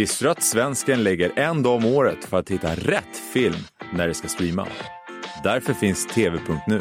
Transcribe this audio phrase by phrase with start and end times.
[0.00, 4.08] Visste du att svensken lägger en dag om året för att hitta rätt film när
[4.08, 4.66] det ska streama?
[5.44, 6.80] Därför finns TV.nu.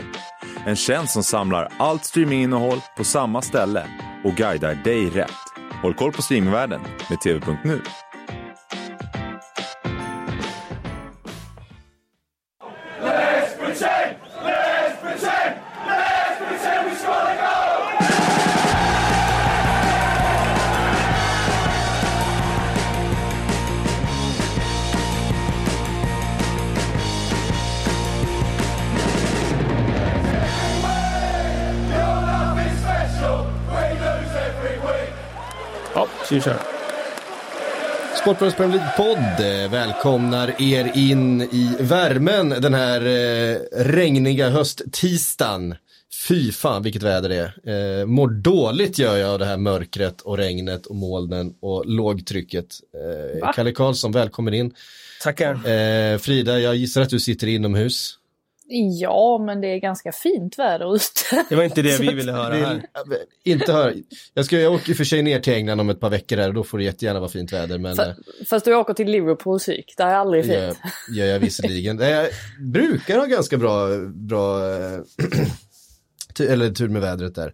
[0.65, 3.87] En tjänst som samlar allt streaminginnehåll på samma ställe
[4.23, 5.31] och guidar dig rätt.
[5.81, 7.81] Håll koll på streamingvärlden med TV.nu.
[36.31, 36.59] Vi köra.
[38.21, 45.75] Sportbladets Premier League-podd eh, välkomnar er in i värmen den här eh, regniga hösttisdagen.
[46.27, 47.99] Fy fan vilket väder det är.
[48.01, 52.75] Eh, mår dåligt gör jag av det här mörkret och regnet och molnen och lågtrycket.
[52.93, 53.53] Eh, Va?
[53.55, 54.73] Kalle Karlsson, välkommen in.
[55.23, 55.53] Tackar.
[55.69, 58.18] Eh, Frida, jag gissar att du sitter inomhus.
[58.71, 61.45] Ja, men det är ganska fint väder ute.
[61.49, 62.81] Det var inte det vi ville höra här.
[63.43, 63.93] Inte höra.
[64.33, 66.37] Jag, ska, jag åker i och för sig ner till England om ett par veckor
[66.37, 67.77] här och då får det jättegärna vara fint väder.
[67.77, 68.15] Men, eh, Fa-
[68.49, 70.77] Fast du åker till Liverpool psyk, där är aldrig gör, fint.
[71.17, 71.99] gör jag visserligen.
[71.99, 72.27] Jag
[72.59, 74.99] brukar ha ganska bra, bra eh,
[76.49, 77.53] eller tur med vädret där.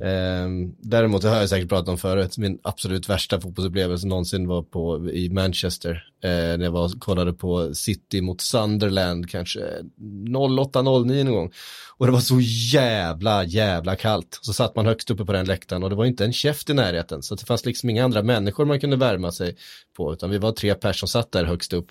[0.00, 4.62] Ehm, däremot, det har jag säkert pratat om förut, min absolut värsta fotbollsupplevelse någonsin var
[4.62, 6.08] på, i Manchester.
[6.24, 9.60] Eh, när jag var, kollade på City mot Sunderland kanske
[10.00, 11.52] 08-09 någon gång.
[11.96, 12.40] Och det var så
[12.72, 14.38] jävla, jävla kallt.
[14.42, 16.74] Så satt man högst uppe på den läktaren och det var inte en käft i
[16.74, 17.22] närheten.
[17.22, 19.56] Så det fanns liksom inga andra människor man kunde värma sig
[19.96, 20.12] på.
[20.12, 21.90] Utan vi var tre personer som satt där högst upp.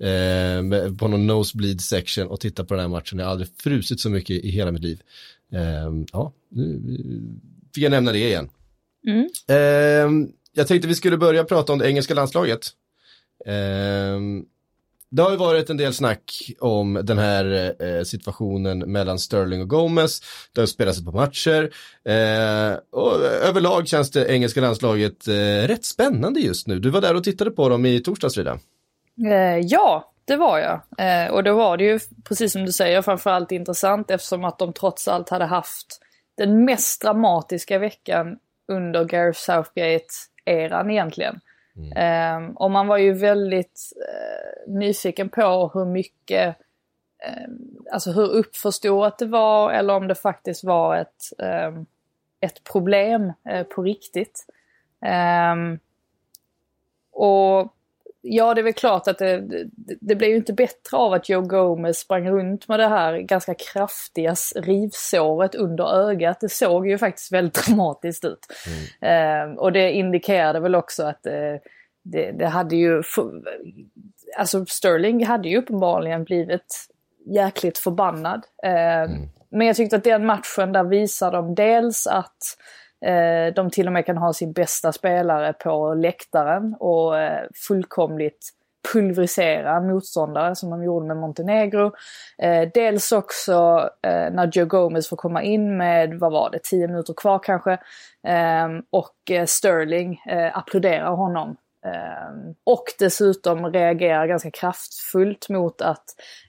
[0.00, 3.18] Eh, på någon nosebleed section och tittade på den här matchen.
[3.18, 5.02] Jag har aldrig frusit så mycket i hela mitt liv.
[5.52, 6.80] Eh, ja, nu
[7.74, 8.50] fick jag nämna det igen.
[9.06, 9.28] Mm.
[9.48, 12.66] Eh, jag tänkte vi skulle börja prata om det engelska landslaget.
[13.46, 14.20] Eh,
[15.10, 19.68] det har ju varit en del snack om den här eh, situationen mellan Sterling och
[19.68, 20.20] Gomez.
[20.52, 21.62] Det har spelats ett par matcher.
[22.04, 26.78] Eh, och överlag känns det engelska landslaget eh, rätt spännande just nu.
[26.78, 28.58] Du var där och tittade på dem i torsdags Frida.
[29.26, 30.80] Eh, ja, det var jag.
[30.98, 34.72] Eh, och då var det ju, precis som du säger, framförallt intressant eftersom att de
[34.72, 36.00] trots allt hade haft
[36.36, 38.38] den mest dramatiska veckan
[38.68, 41.40] under Gareth Southgate-eran egentligen.
[41.96, 46.56] Eh, och man var ju väldigt eh, nyfiken på hur mycket,
[47.24, 47.48] eh,
[47.92, 51.82] alltså hur uppförstorat det var eller om det faktiskt var ett, eh,
[52.40, 54.46] ett problem eh, på riktigt.
[55.04, 55.78] Ehm,
[57.12, 57.74] och
[58.22, 59.68] ja, det är väl klart att det, det,
[60.00, 63.54] det blev ju inte bättre av att Joe Gomez sprang runt med det här ganska
[63.54, 66.40] kraftiga rivsåret under ögat.
[66.40, 68.46] Det såg ju faktiskt väldigt dramatiskt ut.
[69.00, 71.56] Ehm, och det indikerade väl också att eh,
[72.02, 73.02] det, det hade ju...
[74.38, 76.86] Alltså Sterling hade ju uppenbarligen blivit
[77.26, 78.46] jäkligt förbannad.
[78.62, 79.10] Ehm,
[79.50, 83.86] Men jag tyckte att den matchen där visar de dels att Eh, Eh, de till
[83.86, 88.50] och med kan ha sin bästa spelare på läktaren och eh, fullkomligt
[88.92, 91.92] pulverisera motståndare som de gjorde med Montenegro.
[92.38, 96.88] Eh, dels också eh, när Joe Gomez får komma in med, vad var det, 10
[96.88, 97.72] minuter kvar kanske.
[98.26, 101.56] Eh, och eh, Sterling eh, applåderar honom.
[101.86, 106.04] Eh, och dessutom reagerar ganska kraftfullt mot att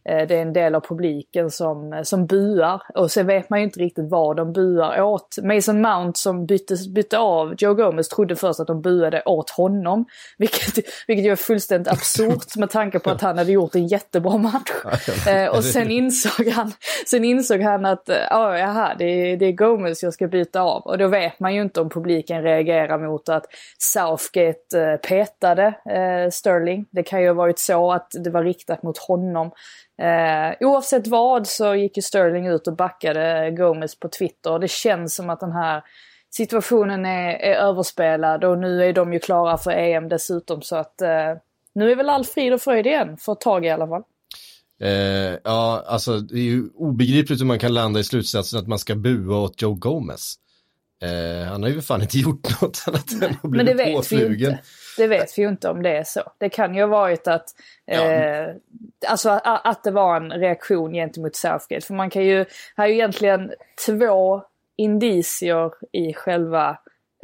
[0.06, 2.82] eh, det är en del av publiken som, som buar.
[2.96, 5.38] Och sen vet man ju inte riktigt vad de buar åt.
[5.44, 10.06] Mason Mount som bytte, bytte av Joe Gomez trodde först att de buade åt honom.
[10.38, 14.38] Vilket, vilket ju är fullständigt absurt med tanke på att han hade gjort en jättebra
[14.38, 14.72] match.
[15.28, 16.74] Eh, och sen insåg han,
[17.08, 20.62] sen insåg han att eh, ja, jaha, det, är, det är Gomez jag ska byta
[20.62, 20.82] av.
[20.82, 23.46] Och då vet man ju inte om publiken reagerar mot att
[23.80, 26.86] Southgate eh, petade eh, Sterling.
[26.92, 29.52] Det kan ju ha varit så att det var riktat mot honom.
[30.02, 34.60] Eh, oavsett vad så gick ju Sterling ut och backade Gomez på Twitter.
[34.60, 35.84] Det känns som att den här
[36.30, 41.02] situationen är, är överspelad och nu är de ju klara för EM dessutom så att
[41.02, 41.34] eh,
[41.76, 44.04] nu är väl all frid och fröjd igen för ett tag i alla fall.
[44.82, 48.80] Eh, ja, alltså det är ju obegripligt hur man kan landa i slutsatsen att man
[48.80, 50.36] ska bua åt Joe Gomez.
[51.02, 54.58] Eh, han har ju fan inte gjort något annat än att bli påflugen.
[54.98, 56.22] Det vet vi ju inte om det är så.
[56.38, 57.46] Det kan ju ha varit att,
[57.88, 58.48] eh,
[59.08, 61.86] alltså, att, att det var en reaktion gentemot Southgate.
[61.88, 62.46] För man kan ju,
[62.76, 63.52] här är ju egentligen
[63.86, 64.44] två
[64.78, 66.78] indicier i själva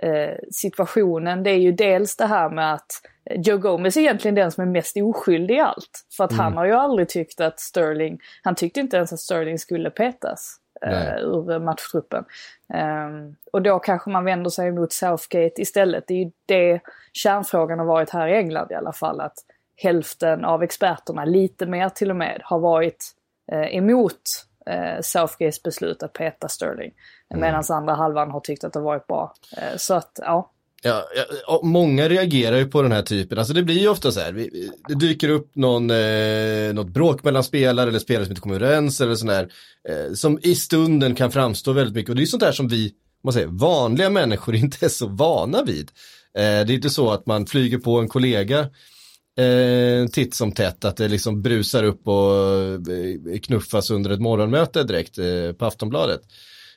[0.04, 1.44] eh, situationen.
[1.44, 3.02] Det är ju dels det här med att
[3.36, 6.06] Joe Gomez är egentligen den som är mest oskyldig i allt.
[6.18, 9.60] För att han har ju aldrig tyckt att Sterling, han tyckte inte ens att Sterling
[9.60, 10.58] skulle petas.
[10.82, 12.26] Eh, ur matchtruppen.
[12.74, 16.04] Um, och då kanske man vänder sig mot Southgate istället.
[16.08, 16.82] Det är ju det
[17.14, 19.22] kärnfrågan har varit här i England i alla fall.
[19.22, 19.38] Att
[19.76, 23.06] hälften av experterna, lite mer till och med, har varit
[23.52, 24.22] eh, emot
[24.66, 26.94] eh, Southgates beslut att peta Sterling.
[27.30, 27.42] Mm.
[27.42, 29.34] Medan andra halvan har tyckt att det varit bra.
[29.58, 30.52] Eh, så att, ja.
[30.88, 31.08] Ja,
[31.48, 34.50] ja, många reagerar ju på den här typen, alltså det blir ju ofta så här,
[34.88, 39.02] det dyker upp någon, eh, något bråk mellan spelare eller spelare som inte kommer överens
[39.02, 39.52] eller sådär,
[39.90, 42.94] eh, som i stunden kan framstå väldigt mycket och det är sånt där som vi,
[43.24, 45.92] man säger, vanliga människor inte är så vana vid.
[46.38, 48.60] Eh, det är inte så att man flyger på en kollega
[49.38, 52.36] eh, titt som tätt, att det liksom brusar upp och
[52.94, 56.22] eh, knuffas under ett morgonmöte direkt eh, på Aftonbladet.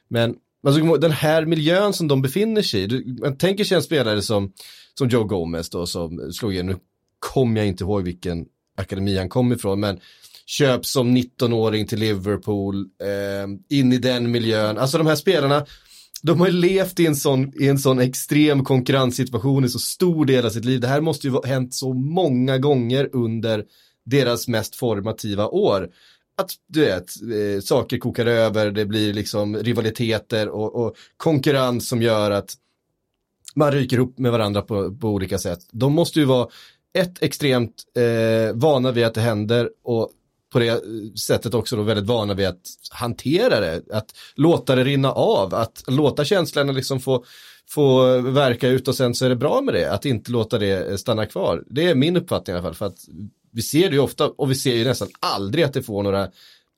[0.08, 0.34] Men
[0.66, 4.52] alltså, den här miljön som de befinner sig i, man tänker sig en spelare som,
[4.98, 6.76] som Joe Gomez då som slog igen, nu
[7.18, 8.46] kommer jag inte ihåg vilken
[8.76, 10.00] akademi han kom ifrån, men
[10.46, 15.66] köps som 19-åring till Liverpool, eh, in i den miljön, alltså de här spelarna
[16.22, 20.24] de har ju levt i en sån, i en sån extrem konkurrenssituation i så stor
[20.24, 20.80] del av sitt liv.
[20.80, 23.64] Det här måste ju ha hänt så många gånger under
[24.04, 25.88] deras mest formativa år.
[26.40, 32.02] Att du vet, eh, saker kokar över, det blir liksom rivaliteter och, och, konkurrens som
[32.02, 32.54] gör att
[33.54, 35.60] man ryker ihop med varandra på, på olika sätt.
[35.72, 36.48] De måste ju vara
[36.92, 40.10] ett extremt eh, vana vid att det händer och
[40.52, 40.78] på det eh,
[41.26, 42.60] sättet också då väldigt vana vid att
[42.90, 47.24] hantera det, att låta det rinna av, att låta känslorna liksom få,
[47.68, 50.90] få verka ut och sen så är det bra med det, att inte låta det
[50.90, 51.64] eh, stanna kvar.
[51.66, 52.98] Det är min uppfattning i alla fall, för att
[53.52, 56.28] vi ser det ju ofta och vi ser ju nästan aldrig att det får några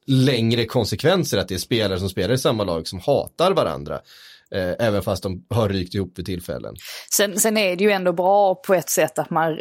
[0.06, 4.00] längre konsekvenser att det är spelare som spelar i samma lag som hatar varandra.
[4.54, 6.74] Eh, även fast de har rykt ihop vid tillfällen.
[7.16, 9.58] Sen, sen är det ju ändå bra på ett sätt att man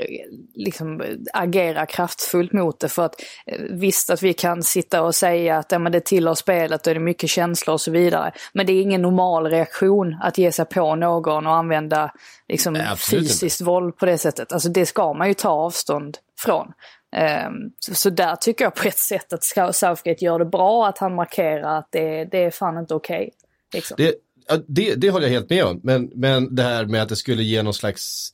[0.56, 1.02] liksom
[1.34, 2.90] agerar kraftfullt mot det.
[2.90, 3.16] För att
[3.46, 6.94] eh, visst att vi kan sitta och säga att ja, men det tillhör spelet och
[6.94, 8.32] det är mycket känslor och så vidare.
[8.54, 12.12] Men det är ingen normal reaktion att ge sig på någon och använda
[12.48, 13.64] liksom, Nej, fysiskt inte.
[13.64, 14.54] våld på det sättet.
[14.54, 16.68] Alltså det ska man ju ta avstånd från.
[17.80, 21.16] Så, så, där tycker jag på ett sätt att Southgate gör det bra att han
[21.16, 23.18] markerar att det, det är fan inte okej.
[23.18, 23.30] Okay,
[23.74, 23.96] liksom.
[23.98, 24.16] Det
[24.68, 27.44] det, det håller jag helt med om, men, men det här med att det skulle
[27.44, 28.34] ge någon slags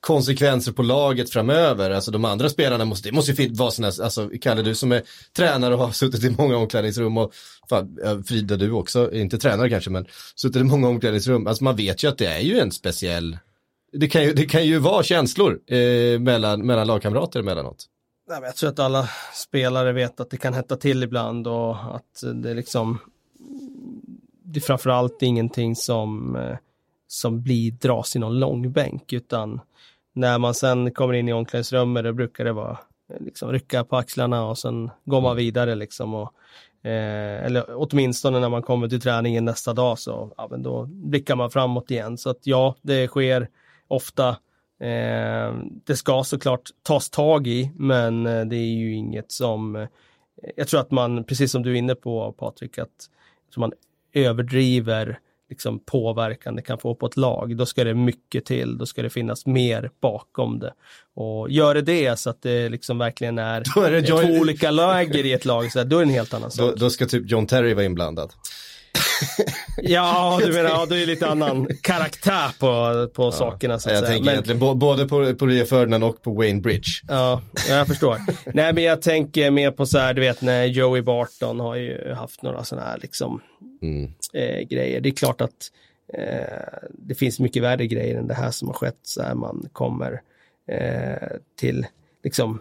[0.00, 1.90] konsekvenser på laget framöver.
[1.90, 5.02] Alltså de andra spelarna måste, det måste ju vara sådana, alltså Kalle du som är
[5.36, 7.34] tränare och har suttit i många omklädningsrum och
[7.68, 11.46] fan, Frida du också, inte tränare kanske men suttit i många omklädningsrum.
[11.46, 13.38] Alltså man vet ju att det är ju en speciell,
[13.92, 17.86] det kan ju, det kan ju vara känslor eh, mellan, mellan lagkamrater emellanåt.
[18.26, 22.54] Jag tror att alla spelare vet att det kan hetta till ibland och att det
[22.54, 22.98] liksom
[24.44, 26.56] det är framförallt ingenting som, eh,
[27.06, 29.60] som blir, dras i någon långbänk, utan
[30.12, 32.78] när man sen kommer in i omklädningsrummet, då brukar det vara
[33.10, 36.14] eh, liksom rycka på axlarna och sen går man vidare liksom.
[36.14, 36.32] Och,
[36.88, 41.36] eh, eller åtminstone när man kommer till träningen nästa dag så ja, men då blickar
[41.36, 42.18] man framåt igen.
[42.18, 43.48] Så att ja, det sker
[43.88, 44.36] ofta.
[44.80, 45.54] Eh,
[45.84, 49.86] det ska såklart tas tag i, men eh, det är ju inget som
[50.56, 53.08] jag tror att man, precis som du är inne på Patrik, att
[53.56, 53.72] man
[54.12, 55.18] överdriver
[55.48, 59.02] liksom påverkan det kan få på ett lag, då ska det mycket till, då ska
[59.02, 60.72] det finnas mer bakom det.
[61.14, 65.32] Och gör det det så att det liksom verkligen är, är två olika läger i
[65.32, 66.70] ett lag, så då är det en helt annan sak.
[66.70, 68.32] Då, då ska typ John Terry vara inblandad
[69.82, 73.94] ja, du menar, ja, det är lite annan karaktär på, på ja, sakerna så att
[73.94, 74.10] jag säga.
[74.10, 76.90] tänker men, egentligen både på, på Rio Ferdinand och på Wayne Bridge.
[77.08, 78.18] Ja, jag förstår.
[78.54, 82.12] Nej, men jag tänker mer på så här, du vet när Joey Barton har ju
[82.12, 83.40] haft några sådana här liksom
[83.82, 84.12] mm.
[84.32, 85.00] eh, grejer.
[85.00, 85.70] Det är klart att
[86.14, 89.68] eh, det finns mycket värre grejer än det här som har skett, så här man
[89.72, 90.20] kommer
[90.68, 91.86] eh, till
[92.24, 92.60] liksom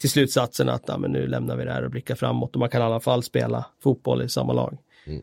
[0.00, 2.68] till slutsatsen att ja, men nu lämnar vi det här och blickar framåt och man
[2.68, 4.78] kan i alla fall spela fotboll i samma lag.
[5.06, 5.22] Mm.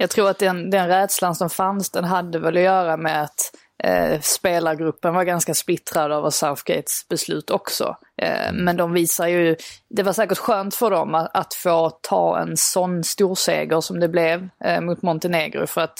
[0.00, 3.52] Jag tror att den, den rädslan som fanns, den hade väl att göra med att
[3.84, 7.96] eh, spelargruppen var ganska splittrad över Southgates beslut också.
[8.22, 9.56] Eh, men de visar ju,
[9.88, 14.08] det var säkert skönt för dem att, att få ta en sån storseger som det
[14.08, 15.66] blev eh, mot Montenegro.
[15.66, 15.98] För att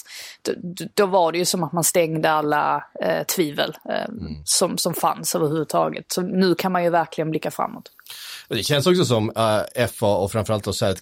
[0.95, 4.43] då var det ju som att man stängde alla eh, tvivel eh, mm.
[4.45, 6.13] som, som fanns överhuvudtaget.
[6.13, 7.91] Så nu kan man ju verkligen blicka framåt.
[8.49, 10.73] Det känns också som eh, uh, FA och framförallt då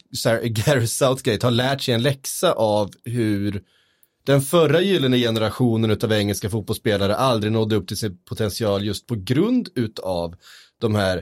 [0.42, 3.62] Gary Southgate har lärt sig en läxa av hur
[4.26, 9.14] den förra gyllene generationen av engelska fotbollsspelare aldrig nådde upp till sin potential just på
[9.14, 10.34] grund utav
[10.80, 11.16] de här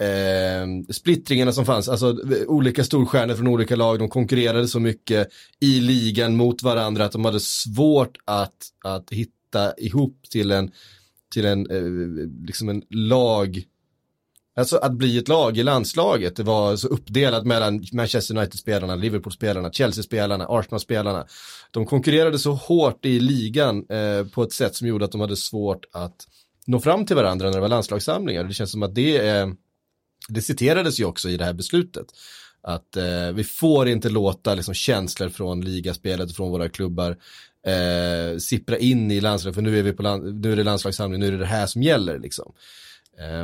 [0.00, 5.28] eh, splittringarna som fanns, alltså olika storstjärnor från olika lag, de konkurrerade så mycket
[5.60, 10.70] i ligan mot varandra att de hade svårt att, att hitta ihop till en,
[11.32, 13.62] till en, eh, liksom en lag
[14.58, 19.72] Alltså att bli ett lag i landslaget, det var så uppdelat mellan Manchester United-spelarna, Liverpool-spelarna,
[19.72, 21.26] Chelsea-spelarna, Arsenal-spelarna.
[21.70, 25.36] De konkurrerade så hårt i ligan eh, på ett sätt som gjorde att de hade
[25.36, 26.26] svårt att
[26.66, 28.44] nå fram till varandra när det var landslagssamlingar.
[28.44, 29.48] Det känns som att det eh,
[30.28, 32.06] det citerades ju också i det här beslutet.
[32.62, 37.16] Att eh, vi får inte låta liksom, känslor från ligaspelet, från våra klubbar
[37.66, 41.20] eh, sippra in i landslaget, för nu är, vi på land, nu är det landslagssamling,
[41.20, 42.18] nu är det det här som gäller.
[42.18, 42.52] Liksom.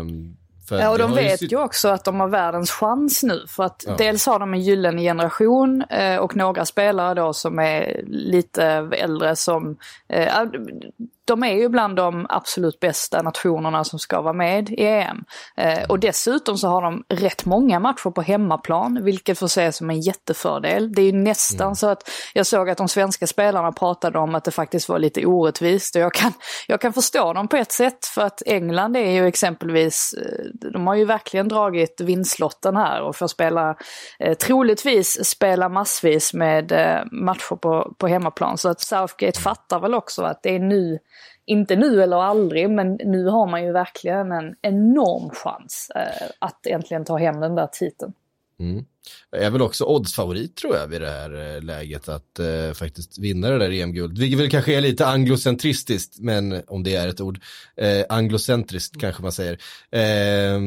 [0.00, 0.36] Um,
[0.70, 1.46] ja, och de vet ju...
[1.46, 3.44] ju också att de har världens chans nu.
[3.48, 3.94] För att ja.
[3.98, 9.36] dels har de en gyllene generation eh, och några spelare då som är lite äldre
[9.36, 9.76] som...
[10.08, 10.44] Eh,
[11.24, 15.24] de är ju bland de absolut bästa nationerna som ska vara med i EM.
[15.56, 19.90] Eh, och dessutom så har de rätt många matcher på hemmaplan, vilket får ses som
[19.90, 20.92] en jättefördel.
[20.92, 21.74] Det är ju nästan mm.
[21.74, 25.26] så att jag såg att de svenska spelarna pratade om att det faktiskt var lite
[25.26, 25.96] orättvist.
[25.96, 26.32] Och jag kan,
[26.66, 30.86] jag kan förstå dem på ett sätt, för att England är ju exempelvis, eh, de
[30.86, 33.76] har ju verkligen dragit vinstlotten här och får spela,
[34.18, 38.58] eh, troligtvis spela massvis med eh, matcher på, på hemmaplan.
[38.58, 40.98] Så att Southgate fattar väl också att det är nu
[41.46, 46.66] inte nu eller aldrig, men nu har man ju verkligen en enorm chans eh, att
[46.66, 48.12] äntligen ta hem den där titeln.
[48.58, 48.84] Mm.
[49.30, 53.18] Jag är väl också oddsfavorit tror jag vid det här eh, läget att eh, faktiskt
[53.18, 54.18] vinna det där EM-guld.
[54.18, 57.40] Vilket väl kanske är lite anglocentristiskt, men om det är ett ord.
[57.76, 59.58] Eh, anglocentriskt kanske man säger.
[59.90, 60.60] Eh,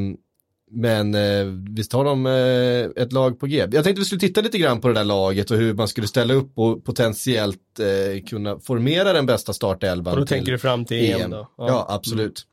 [0.71, 3.57] men eh, visst har de eh, ett lag på G.
[3.57, 6.07] Jag tänkte vi skulle titta lite grann på det där laget och hur man skulle
[6.07, 10.13] ställa upp och potentiellt eh, kunna formera den bästa startelvan.
[10.13, 11.51] Och då tänker du fram till EM, EM då?
[11.57, 12.45] Ja, ja absolut.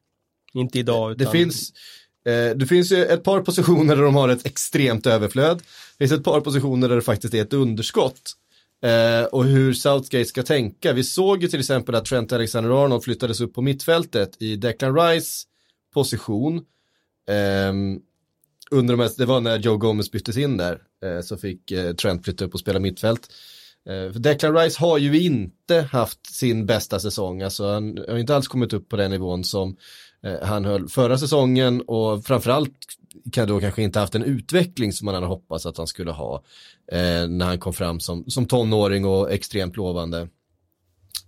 [0.54, 0.62] Mm.
[0.62, 1.24] Inte idag utan...
[1.24, 1.72] Det finns,
[2.24, 5.58] eh, det finns ju ett par positioner där de har ett extremt överflöd.
[5.58, 8.32] Det finns ett par positioner där det faktiskt är ett underskott.
[8.84, 10.92] Eh, och hur Southgate ska tänka.
[10.92, 15.44] Vi såg ju till exempel att Trent Alexander-Arnold flyttades upp på mittfältet i Declan Rice
[15.94, 16.64] position.
[17.28, 18.00] Ehm,
[18.70, 22.24] under de det var när Joe Gomez byttes in där, eh, så fick eh, Trent
[22.24, 23.28] flytta upp och spela mittfält.
[23.88, 28.36] Eh, för Declan Rice har ju inte haft sin bästa säsong, alltså han har inte
[28.36, 29.76] alls kommit upp på den nivån som
[30.24, 32.72] Eh, han höll förra säsongen och framförallt
[33.32, 36.42] kan då kanske inte haft en utveckling som man hade hoppats att han skulle ha
[36.92, 40.28] eh, när han kom fram som, som tonåring och extremt lovande.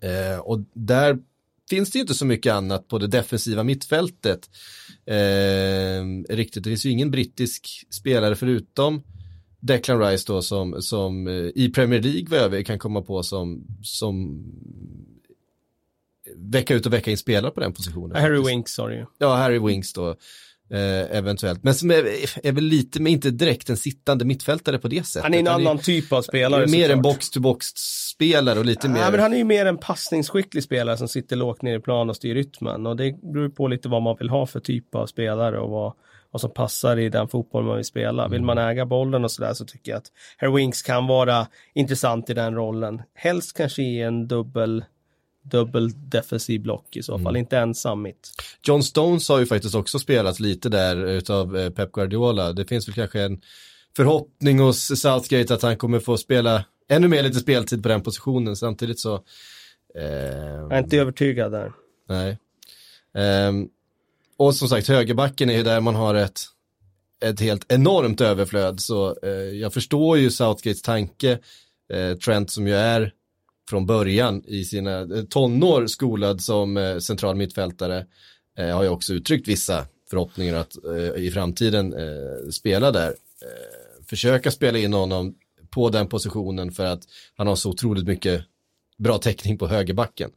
[0.01, 1.19] Eh, och där
[1.71, 4.51] finns det ju inte så mycket annat på det defensiva mittfältet.
[5.07, 9.03] Eh, riktigt, det finns ju ingen brittisk spelare förutom
[9.61, 13.67] Declan Rice då som, som eh, i Premier League vad jag kan komma på som,
[13.83, 14.45] som
[16.37, 18.23] vecka ut och vecka in spelar på den positionen.
[18.23, 20.17] Harry Winks sa du Ja, Harry Winks då.
[20.71, 22.05] Eh, eventuellt, men som är,
[22.47, 25.23] är, väl lite, men inte direkt en sittande mittfältare på det sättet.
[25.23, 26.67] Han är en annan är, typ av spelare.
[26.67, 29.11] Mer en box-to-box-spelare och lite ja, mer.
[29.11, 32.17] men han är ju mer en passningsskicklig spelare som sitter lågt ner i plan och
[32.17, 35.59] styr rytmen och det beror på lite vad man vill ha för typ av spelare
[35.59, 35.93] och vad,
[36.31, 38.23] vad som passar i den fotboll man vill spela.
[38.23, 38.33] Mm.
[38.33, 42.31] Vill man äga bollen och sådär så tycker jag att Harry Winks kan vara intressant
[42.31, 43.03] i den rollen.
[43.15, 44.85] Helst kanske i en dubbel
[45.51, 47.37] dubbel defensiv block i så fall, mm.
[47.37, 48.31] inte ensam mitt.
[48.63, 52.53] John Stones har ju faktiskt också spelat lite där utav eh, Pep Guardiola.
[52.53, 53.41] Det finns väl kanske en
[53.97, 58.57] förhoppning hos Southgate att han kommer få spela ännu mer lite speltid på den positionen.
[58.57, 59.15] Samtidigt så...
[59.95, 61.73] Eh, jag är inte övertygad där.
[62.09, 62.39] Nej.
[63.15, 63.53] Eh,
[64.37, 66.41] och som sagt, högerbacken är ju där man har ett,
[67.25, 68.81] ett helt enormt överflöd.
[68.81, 71.39] Så eh, jag förstår ju Southgates tanke.
[71.93, 73.13] Eh, Trent som ju är
[73.69, 78.07] från början i sina eh, tonår skolad som eh, central mittfältare
[78.59, 80.77] eh, har ju också uttryckt vissa förhoppningar att
[81.17, 81.95] i framtiden
[82.51, 83.15] spela där.
[84.09, 85.35] Försöka spela in honom
[85.71, 87.03] på den positionen för att
[87.37, 88.45] han har så otroligt mycket
[88.99, 90.31] bra täckning på högerbacken.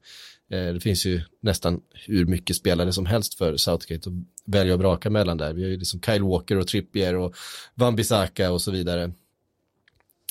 [0.47, 5.09] Det finns ju nästan hur mycket spelare som helst för Southgate att välja och braka
[5.09, 5.53] mellan där.
[5.53, 7.35] Vi har ju liksom Kyle Walker och Trippier och
[7.75, 9.11] Van Bissaka och så vidare.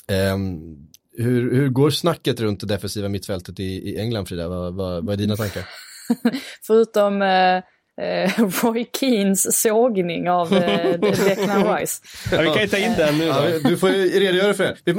[0.07, 0.88] Ehm,
[1.23, 4.47] hur, hur går snacket runt det defensiva mittfältet i, i England, Frida?
[4.47, 5.63] Vad, vad, vad är dina tankar?
[6.67, 7.55] Förutom eh,
[8.05, 8.31] eh,
[8.63, 12.01] Roy Keens sågning av eh, Declan Rice.
[12.31, 13.31] Ja, vi kan ju ta in den nu då.
[13.31, 14.95] Ja, du får ju redogöra för det.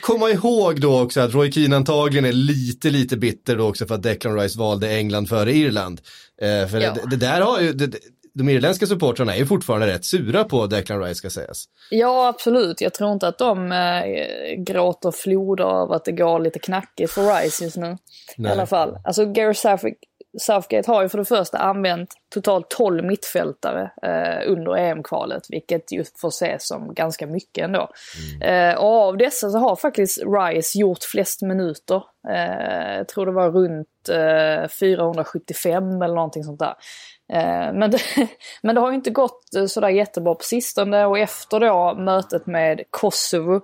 [0.00, 3.94] Komma ihåg då också att Roy Keane antagligen är lite, lite bitter då också för
[3.94, 6.00] att Declan Rice valde England före Irland.
[6.42, 6.94] Eh, för ja.
[6.94, 7.98] det, det, där har ju, det,
[8.40, 11.64] de irländska supportrarna är fortfarande rätt sura på Declan Rice ska sägas.
[11.90, 12.80] Ja, absolut.
[12.80, 17.42] Jag tror inte att de äh, gråter floder av att det går lite knackigt för
[17.42, 17.96] Rice just nu.
[18.36, 18.50] Nej.
[18.50, 18.98] I alla fall.
[19.04, 19.54] Alltså Gary
[20.38, 26.04] Southgate har ju för det första använt totalt 12 mittfältare eh, under EM-kvalet, vilket ju
[26.20, 27.88] får ses som ganska mycket ändå.
[28.42, 28.70] Mm.
[28.70, 33.32] Eh, och av dessa så har faktiskt Rice gjort flest minuter Eh, jag tror det
[33.32, 36.74] var runt eh, 475 eller någonting sånt där.
[37.32, 37.98] Eh, men, det,
[38.62, 42.46] men det har ju inte gått eh, sådär jättebra på sistone och efter då mötet
[42.46, 43.60] med Kosovo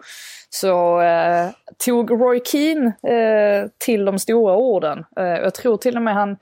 [0.51, 1.51] så eh,
[1.87, 5.05] tog Roy Keane eh, till de stora orden.
[5.17, 6.37] Eh, jag tror till och med han,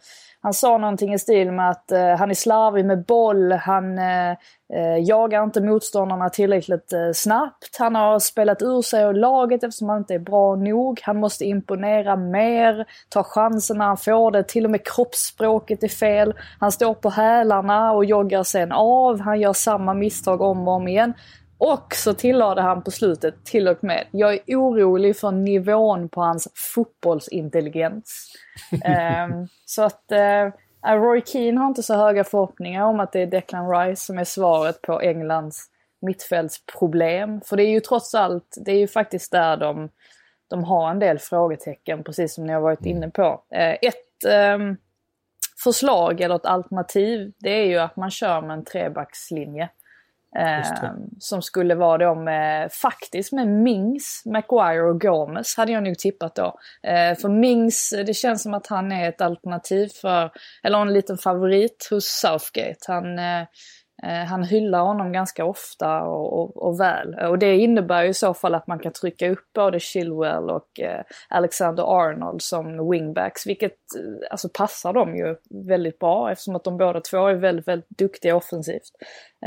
[0.44, 4.30] han sa någonting i stil med att eh, han är slarvig med boll, han eh,
[4.74, 9.88] eh jagar inte motståndarna tillräckligt eh, snabbt, han har spelat ur sig och laget eftersom
[9.88, 14.42] han inte är bra nog, han måste imponera mer, ta chansen när han får det,
[14.42, 19.40] till och med kroppsspråket är fel, han står på hälarna och joggar sen av, han
[19.40, 21.14] gör samma misstag om och om igen.
[21.58, 26.20] Och så tillade han på slutet till och med, jag är orolig för nivån på
[26.20, 28.32] hans fotbollsintelligens.
[28.72, 30.50] um, så att uh,
[30.92, 34.24] Roy Keane har inte så höga förhoppningar om att det är Declan Rice som är
[34.24, 35.70] svaret på Englands
[36.00, 37.40] mittfältsproblem.
[37.40, 39.88] För det är ju trots allt, det är ju faktiskt där de,
[40.50, 43.42] de har en del frågetecken, precis som ni har varit inne på.
[43.54, 44.76] Uh, ett um,
[45.64, 49.68] förslag eller ett alternativ, det är ju att man kör med en trebackslinje.
[50.38, 55.98] Eh, som skulle vara då med, faktiskt med Mings, Maguire och Gomes hade jag nog
[55.98, 56.58] tippat då.
[56.82, 60.30] Eh, för Mings, det känns som att han är ett alternativ för,
[60.62, 62.78] eller en liten favorit hos Southgate.
[62.86, 63.46] Han, eh,
[64.02, 67.14] Eh, han hyllar honom ganska ofta och, och, och, väl.
[67.14, 70.80] Och det innebär ju i så fall att man kan trycka upp både Chilwell och
[70.80, 76.64] eh, Alexander Arnold som wingbacks, vilket eh, alltså passar dem ju väldigt bra eftersom att
[76.64, 78.92] de båda två är väldigt, väldigt duktiga offensivt.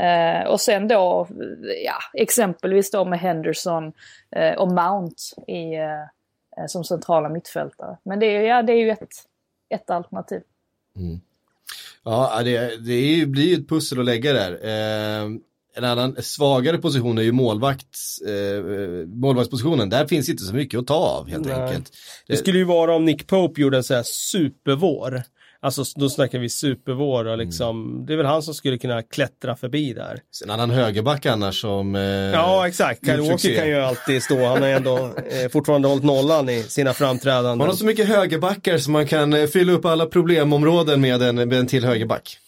[0.00, 3.92] Eh, och sen då, eh, ja, exempelvis då med Henderson
[4.30, 7.96] eh, och Mount i, eh, som centrala mittfältare.
[8.02, 9.08] Men det är, ja, det är ju ett,
[9.68, 10.42] ett alternativ.
[10.96, 11.20] Mm.
[12.04, 14.52] Ja, det, det blir ju ett pussel att lägga där.
[14.62, 15.30] Eh,
[15.76, 18.62] en annan svagare position är ju målvakts, eh,
[19.06, 19.90] målvaktspositionen.
[19.90, 21.54] Där finns inte så mycket att ta av helt Nej.
[21.54, 21.92] enkelt.
[22.26, 25.22] Det, det skulle ju vara om Nick Pope gjorde en sån här supervår.
[25.60, 28.06] Alltså då snackar vi supervår och liksom, mm.
[28.06, 30.20] det är väl han som skulle kunna klättra förbi där.
[30.44, 31.94] En annan högerback annars som...
[31.94, 36.48] Eh, ja exakt, Walker kan ju alltid stå, han har ändå eh, fortfarande hållit nollan
[36.48, 37.58] i sina framträdanden.
[37.58, 41.36] Man har så mycket högerbackar så man kan eh, fylla upp alla problemområden med en,
[41.36, 42.38] med en till högerback.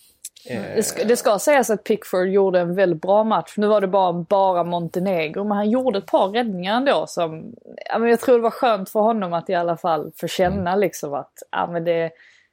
[0.46, 0.62] Eh.
[0.76, 3.54] Det ska, det ska sägas att Pickford gjorde en väldigt bra match.
[3.56, 7.54] Nu var det bara, bara Montenegro, men han gjorde ett par räddningar ändå som...
[7.90, 10.80] Jag tror det var skönt för honom att i alla fall få känna mm.
[10.80, 12.10] liksom att ja, men det,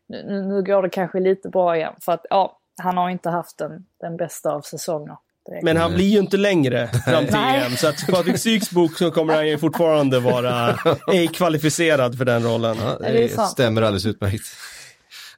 [0.10, 1.94] nu, nu går det kanske lite bra igen.
[2.02, 5.16] För att ja, han har inte haft den, den bästa av säsonger.
[5.62, 9.12] Men han blir ju inte längre fram till EM, så att Patrik Syks bok så
[9.12, 10.80] kommer han ju fortfarande vara
[11.14, 12.78] ej kvalificerad för den rollen.
[12.82, 14.44] Ja, det, det stämmer alldeles utmärkt.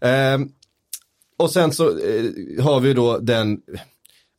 [0.02, 0.52] Um,
[1.38, 3.58] och sen så uh, har vi då den,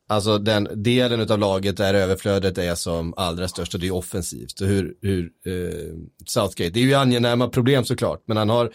[0.09, 4.61] alltså den delen av laget där överflödet är som allra störst och det är offensivt.
[4.61, 5.93] Och hur, hur uh,
[6.25, 8.71] Southgate, det är ju angenäma problem såklart, men han har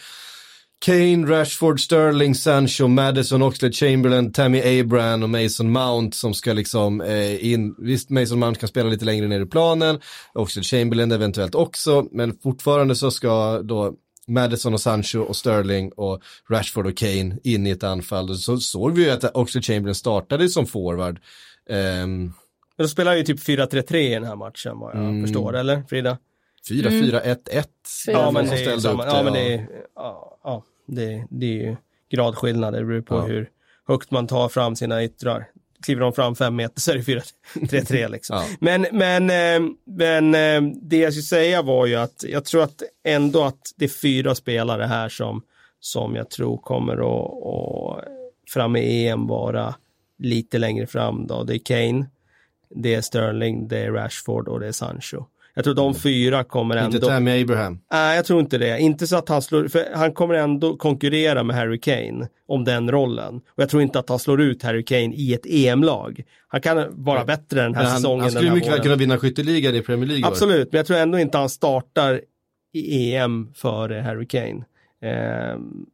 [0.79, 7.01] Kane, Rashford, Sterling, Sancho, Madison, Oxlade Chamberlain, Tammy Abraham och Mason Mount som ska liksom
[7.01, 7.75] eh, in.
[7.79, 10.01] Visst, Mason Mount kan spela lite längre ner i planen,
[10.35, 13.95] Oxlade Chamberlain eventuellt också, men fortfarande så ska då
[14.27, 18.37] Madison och Sancho och Sterling och Rashford och Kane in i ett anfall.
[18.37, 21.21] Så såg vi ju att Oxlade Chamberlain startade som forward.
[21.71, 22.35] Um,
[22.77, 25.23] men de spelar ju typ 4-3-3 i den här matchen vad jag mm.
[25.23, 26.19] förstår, eller Frida?
[26.71, 27.53] 4-4-1-1.
[27.53, 27.67] Mm.
[28.07, 31.77] Ja, men det är samma, ja, men det är, ja, ja, det, det är ju
[32.11, 33.23] gradskillnader, det beror på ja.
[33.23, 33.51] hur
[33.87, 35.49] högt man tar fram sina yttrar.
[35.85, 37.03] Kliver de fram fem meter så är det
[37.55, 38.37] 4-3-3 liksom.
[38.37, 38.45] ja.
[38.61, 42.83] Men, men, eh, men eh, det jag skulle säga var ju att jag tror att
[43.05, 45.43] ändå att det är fyra spelare här som,
[45.81, 48.13] som jag tror kommer att, att
[48.51, 49.75] fram i EM vara
[50.19, 51.45] lite längre fram då.
[51.45, 52.07] Det är Kane,
[52.71, 55.25] det är Sterling, det är Rashford och det är Sancho.
[55.57, 56.97] Jag tror de fyra kommer ändå...
[56.97, 57.79] Inte Tammy Abraham?
[57.93, 58.79] Nej, jag tror inte det.
[58.79, 59.69] Inte så att han slår...
[59.69, 63.37] För han kommer ändå konkurrera med Harry Kane om den rollen.
[63.37, 66.23] Och jag tror inte att han slår ut Harry Kane i ett EM-lag.
[66.49, 68.21] Han kan vara bättre den här han, säsongen.
[68.21, 70.27] Han skulle mycket väl kunna vinna skytteligan i Premier League.
[70.27, 72.21] Absolut, men jag tror ändå inte han startar
[72.73, 74.65] i EM före Harry Kane.
[75.55, 75.87] Um,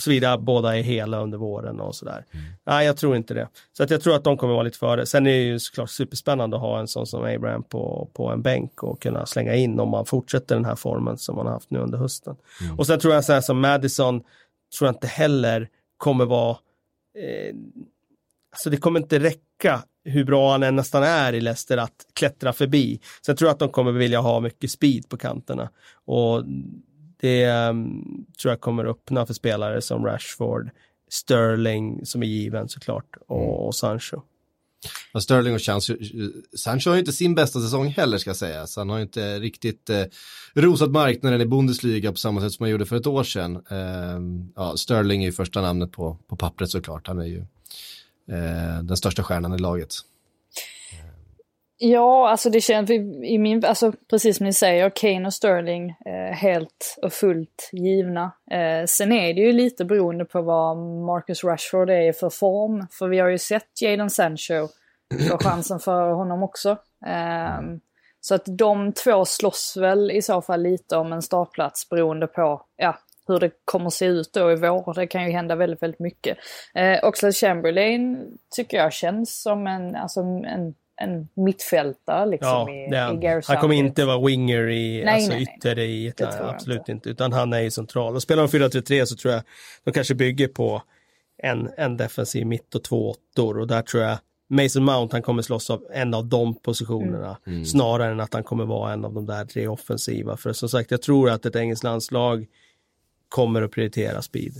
[0.00, 2.24] Såvida båda är hela under våren och sådär.
[2.30, 2.46] Mm.
[2.66, 3.48] Nej, jag tror inte det.
[3.72, 5.06] Så att jag tror att de kommer vara lite före.
[5.06, 8.42] Sen är det ju såklart superspännande att ha en sån som Abraham på, på en
[8.42, 11.70] bänk och kunna slänga in om man fortsätter den här formen som man har haft
[11.70, 12.36] nu under hösten.
[12.64, 12.78] Mm.
[12.78, 14.20] Och sen tror jag så här som Madison,
[14.78, 16.56] tror jag inte heller kommer vara,
[17.18, 17.54] eh,
[18.52, 22.52] alltså det kommer inte räcka hur bra han än nästan är i Leicester att klättra
[22.52, 23.00] förbi.
[23.26, 25.70] Jag tror att de kommer vilja ha mycket speed på kanterna.
[26.04, 26.44] Och
[27.20, 30.70] det um, tror jag kommer öppna för spelare som Rashford,
[31.10, 33.50] Sterling som är given såklart och, mm.
[33.50, 34.20] och Sancho.
[35.12, 35.94] Ja, Sterling och Sancho,
[36.56, 38.76] Sancho har ju inte sin bästa säsong heller ska sägas.
[38.76, 40.04] Han har ju inte riktigt eh,
[40.54, 43.56] rosat marknaden i Bundesliga på samma sätt som han gjorde för ett år sedan.
[43.70, 47.06] Eh, ja, Sterling är ju första namnet på, på pappret såklart.
[47.06, 47.38] Han är ju
[48.28, 49.94] eh, den största stjärnan i laget.
[51.80, 56.36] Ja, alltså det känns i min, alltså precis som ni säger, Kane och Sterling eh,
[56.36, 58.32] helt och fullt givna.
[58.50, 62.86] Eh, sen är det ju lite beroende på vad Marcus Rashford är för form.
[62.90, 64.68] För vi har ju sett Jadon Sancho
[65.30, 66.70] få chansen för honom också.
[67.06, 67.60] Eh,
[68.20, 72.62] så att de två slåss väl i så fall lite om en startplats beroende på
[72.76, 74.94] ja, hur det kommer se ut då i vår.
[74.94, 76.38] Det kan ju hända väldigt, väldigt mycket.
[76.74, 82.90] Eh, Oxlade Chamberlain tycker jag känns som en, alltså en en mittfältare liksom ja, i,
[82.90, 86.20] det, i Gary Han kommer inte vara winger i, nej, alltså nej, ytter i ett
[86.22, 86.92] absolut inte.
[86.92, 87.10] inte.
[87.10, 88.14] Utan han är ju central.
[88.14, 89.42] Och spelar de 4-3-3 så tror jag
[89.84, 90.82] de kanske bygger på
[91.42, 93.58] en, en defensiv mitt och två åttor.
[93.58, 94.18] Och där tror jag
[94.50, 97.38] Mason Mount, han kommer slåss av en av de positionerna.
[97.46, 97.64] Mm.
[97.64, 100.36] Snarare än att han kommer vara en av de där tre offensiva.
[100.36, 102.46] För som sagt, jag tror att ett engelskt landslag
[103.28, 104.54] kommer att prioritera speed.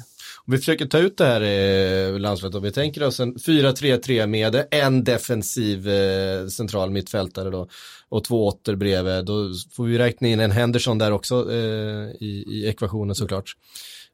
[0.50, 4.64] Vi försöker ta ut det här eh, landslaget, om vi tänker oss en 4-3-3 med
[4.70, 7.68] en defensiv eh, central mittfältare då
[8.08, 12.44] och två åtter bredvid, då får vi räkna in en Henderson där också eh, i,
[12.48, 13.56] i ekvationen såklart.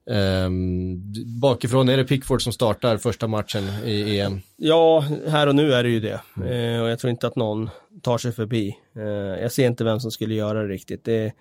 [0.07, 4.41] Um, bakifrån är det Pickford som startar första matchen i EM.
[4.57, 6.21] Ja, här och nu är det ju det.
[6.37, 7.71] Eh, och jag tror inte att någon
[8.03, 8.77] tar sig förbi.
[8.97, 11.05] Eh, jag ser inte vem som skulle göra det riktigt.
[11.05, 11.33] Det,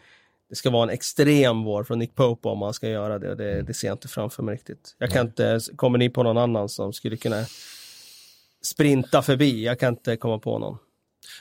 [0.53, 3.35] det ska vara en extrem vår från Nick Pope om man ska göra det.
[3.35, 4.95] Det, det ser jag inte framför mig riktigt.
[4.97, 7.45] Jag kan inte, kommer ni på någon annan som skulle kunna
[8.65, 9.65] sprinta förbi?
[9.65, 10.77] Jag kan inte komma på någon.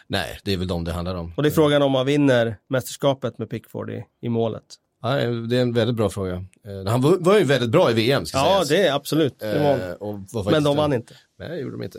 [0.07, 1.33] Nej, det är väl de det handlar om.
[1.37, 4.63] Och det är frågan om man vinner mästerskapet med Pickford i, i målet.
[5.03, 6.33] Ja, det är en väldigt bra fråga.
[6.67, 8.69] Eh, Han var, var ju väldigt bra i VM, ska Ja, sägas.
[8.69, 9.39] det är absolut.
[9.39, 10.11] Det var,
[10.43, 11.15] Eh, men de en- vann inte.
[11.39, 11.99] Nej, det gjorde de inte.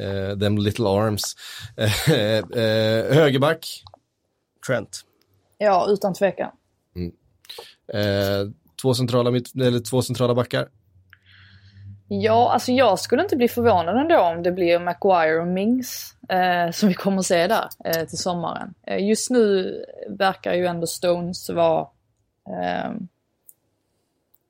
[0.00, 1.36] Uh, them little arms.
[1.76, 3.82] Eh, eh, högerback,
[4.66, 5.00] Trent.
[5.62, 6.50] Ja, utan tvekan.
[7.94, 8.50] eh,
[8.82, 10.68] två, centrala mitt, eller två centrala backar.
[12.08, 16.70] Ja, alltså jag skulle inte bli förvånad ändå om det blir Maguire och Mings eh,
[16.70, 18.74] som vi kommer att se där eh, till sommaren.
[18.86, 19.74] Eh, just nu
[20.08, 21.88] verkar ju ändå Stones vara,
[22.48, 22.90] eh,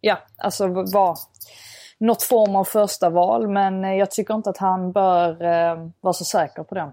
[0.01, 1.16] ja, alltså vara
[1.98, 6.12] något form av första val men eh, jag tycker inte att han bör eh, vara
[6.12, 6.90] så säker på den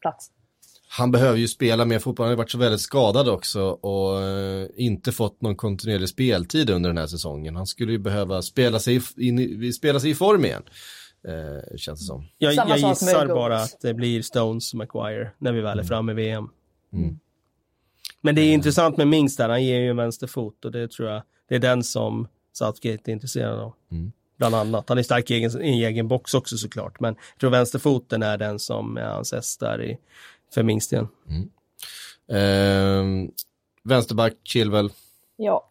[0.00, 0.33] platsen.
[0.96, 4.68] Han behöver ju spela mer fotboll, han har varit så väldigt skadad också och eh,
[4.76, 7.56] inte fått någon kontinuerlig speltid under den här säsongen.
[7.56, 10.62] Han skulle ju behöva spela sig i, spela sig i form igen,
[11.28, 12.26] eh, känns det som.
[12.38, 15.60] Jag, Samma jag sak med gissar bara att det blir Stones och Maguire när vi
[15.60, 16.48] väl är framme i VM.
[16.92, 17.18] Mm.
[18.20, 21.08] Men det är intressant med Mings där, han ger ju en vänsterfot och det tror
[21.08, 23.74] jag, det är den som Southgate är intresserad av.
[23.90, 24.12] Mm.
[24.38, 24.88] Bland annat.
[24.88, 28.38] Han är stark i egen, i egen box också såklart, men jag tror vänsterfoten är
[28.38, 29.98] den som är hans där i,
[30.54, 31.06] för Mings del.
[32.30, 33.04] Eh,
[33.84, 34.90] vänsterback, Chilwell.
[35.36, 35.70] Ja,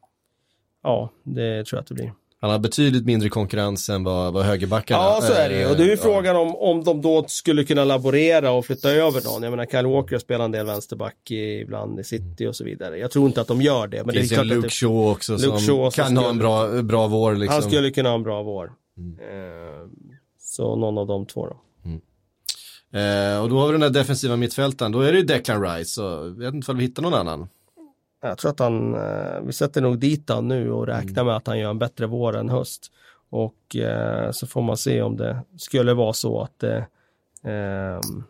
[0.83, 2.13] Ja, det tror jag att det blir.
[2.39, 5.69] Han har betydligt mindre konkurrens än vad, vad högerbackarna Ja, så är det ju.
[5.69, 8.91] Och det är ju Eh, frågan om, om de då skulle kunna laborera och flytta
[8.91, 9.43] över någon.
[9.43, 12.97] Jag menar, Kyle Walker spelar en del vänsterback i- ibland i City och så vidare.
[12.97, 13.97] Jag tror inte att de gör det.
[14.05, 16.39] Men Det finns en Luke det, Shaw också Luke som Shaw kan ha skulle- en
[16.39, 17.53] bra, bra vår liksom.
[17.53, 18.65] han skulle kunna ha en bra vår.
[18.65, 19.87] Eh,
[20.39, 21.57] så någon av de två då.
[22.93, 25.89] Eh, och då har vi den där defensiva mittfältaren, då är det ju Declan Rice,
[25.89, 27.47] så jag vet inte om vi hittar någon annan.
[28.21, 31.47] Jag tror att han, eh, vi sätter nog dit han nu och räknar med att
[31.47, 32.91] han gör en bättre vår än höst.
[33.29, 36.87] Och eh, så får man se om det skulle vara så att det,
[37.43, 38.23] ehm,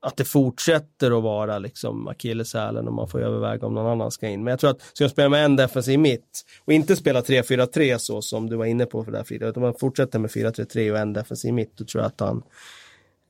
[0.00, 4.28] att det fortsätter att vara liksom akilleshälen och man får överväga om någon annan ska
[4.28, 4.44] in.
[4.44, 7.98] Men jag tror att ska jag spela med en defensiv mitt och inte spela 3-4-3
[7.98, 10.90] så som du var inne på för det här Frida, utan man fortsätter med 4-3-3
[10.90, 12.42] och en defensiv mitt, då tror jag att han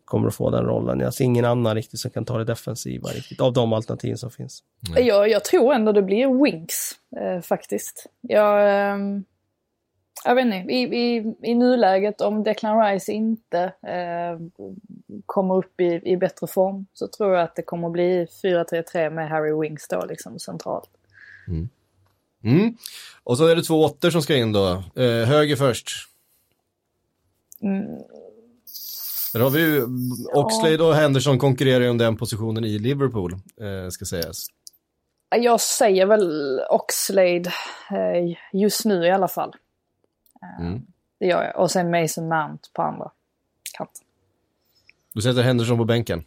[0.06, 1.00] kommer att få den rollen.
[1.00, 4.30] Jag ser ingen annan riktigt som kan ta det defensiva riktigt, av de alternativ som
[4.30, 4.62] finns.
[4.96, 8.06] Jag, jag tror ändå det blir Winks eh, faktiskt.
[8.20, 9.24] Jag, ehm,
[10.24, 14.66] jag vet inte, i, i, i nuläget om Declan Rice inte eh,
[15.26, 19.28] kommer upp i, i bättre form så tror jag att det kommer bli 4-3-3 med
[19.28, 20.90] Harry Winks då liksom centralt.
[22.44, 22.76] Mm.
[23.24, 24.82] Och så är det två åttor som ska in då.
[24.94, 25.88] Eh, höger först.
[29.34, 29.86] Mm, Där har vi ju
[30.34, 34.46] Oxlade och Henderson konkurrerar ju om den positionen i Liverpool, eh, ska sägas.
[35.36, 37.52] jag säger väl Oxlade
[37.90, 39.54] eh, just nu i alla fall.
[40.42, 40.86] Eh, Mm.
[41.18, 41.56] Det gör jag.
[41.56, 43.10] Och sen Mason Mount på andra
[43.72, 44.04] kanten.
[45.14, 46.24] Du sätter Henderson på bänken.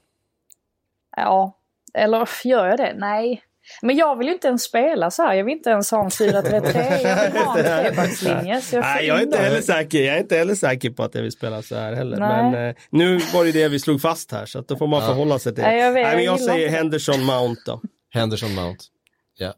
[1.17, 1.57] Ja,
[1.93, 2.93] eller gör jag det?
[2.97, 3.43] Nej.
[3.81, 5.33] Men jag vill ju inte ens spela så här.
[5.33, 7.07] Jag vill inte ens ha en 4-3-3.
[7.07, 8.61] Jag vill ha en trebackslinje.
[8.61, 10.01] Så jag Nej, jag är in inte heller säker.
[10.01, 12.17] Jag är inte heller säker på att jag vill spela så här heller.
[12.17, 12.51] Nej.
[12.51, 15.01] Men eh, nu var det det vi slog fast här, så att då får man
[15.01, 15.69] förhålla sig till det.
[15.69, 16.77] Nej, jag vet, Nej, men jag jag säger det.
[16.77, 17.81] Henderson Mount då.
[18.13, 18.83] Henderson Mount.
[19.37, 19.47] Ja.
[19.47, 19.53] Eh,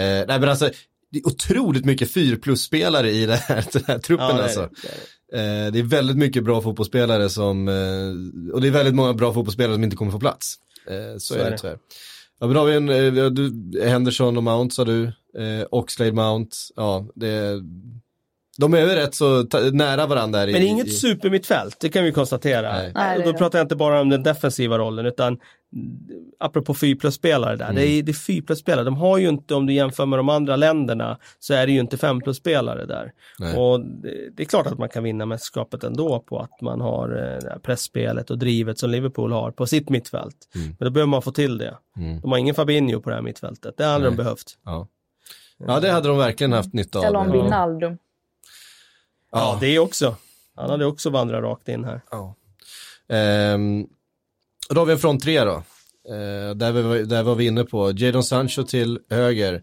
[0.00, 0.70] nej men alltså,
[1.12, 4.42] det är otroligt mycket 4 plus-spelare i det här, den här truppen Ja, det är
[4.42, 4.60] alltså.
[4.60, 4.68] det.
[4.82, 5.66] Det är det.
[5.66, 9.32] Eh, det är väldigt mycket bra fotbollsspelare som, eh, och det är väldigt många bra
[9.34, 10.54] fotbollsspelare som inte kommer få plats.
[10.88, 11.78] Eh, så, är det, tyvärr.
[12.38, 15.04] Ja, men då har vi en, eh, du, Henderson och Mount sa du,
[15.38, 17.62] eh, Oxlade Mount, ja det
[18.58, 22.04] de är väl rätt så nära varandra Men det är inget i, supermittfält, det kan
[22.04, 22.72] vi konstatera.
[22.72, 22.92] Nej.
[22.94, 25.40] Nej, Då pratar jag inte bara om den defensiva rollen, utan mm,
[26.40, 27.72] apropå 4 plus-spelare där.
[27.72, 30.28] Det är, det är 4 plus-spelare, de har ju inte, om du jämför med de
[30.28, 33.12] andra länderna, så är det ju inte 5 plus-spelare där.
[33.38, 33.56] Nej.
[33.56, 37.38] Och det, det är klart att man kan vinna mästerskapet ändå på att man har
[37.44, 40.36] eh, pressspelet och drivet som Liverpool har på sitt mittfält.
[40.54, 40.76] Mm.
[40.78, 41.74] Men då behöver man få till det.
[41.96, 42.20] Mm.
[42.20, 44.16] De har ingen Fabinho på det här mittfältet, det hade de Nej.
[44.16, 44.58] behövt.
[44.64, 44.88] ja.
[45.58, 47.04] ja, det hade de verkligen haft nytta av.
[47.04, 47.32] Eller om.
[47.32, 47.98] Wijnaldum.
[49.34, 50.16] Ja, det också.
[50.54, 52.00] Han hade också vandrat rakt in här.
[52.10, 52.34] Ja.
[53.08, 53.82] Ehm,
[54.68, 55.62] och då har vi en front tre då.
[56.14, 59.62] Ehm, där, vi, där var vi inne på Jadon Sancho till höger.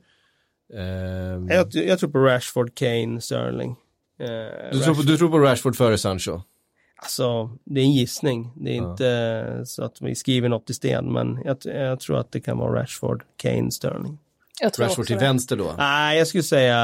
[0.73, 3.75] Ehm, Jag, jag tror på Rashford, Kane, Sterling.
[4.19, 4.27] Eh,
[4.71, 6.41] du, tror på, du tror på Rashford före Sancho?
[6.95, 8.51] Alltså, det är en gissning.
[8.55, 8.91] Det är Ja.
[8.91, 12.57] inte så att vi skriver något i sten, men jag, jag tror att det kan
[12.57, 14.17] vara Rashford, Kane, Sterling.
[14.61, 15.21] Jag tror Rashford till det.
[15.25, 15.73] vänster då?
[15.77, 16.77] Nej, jag skulle säga,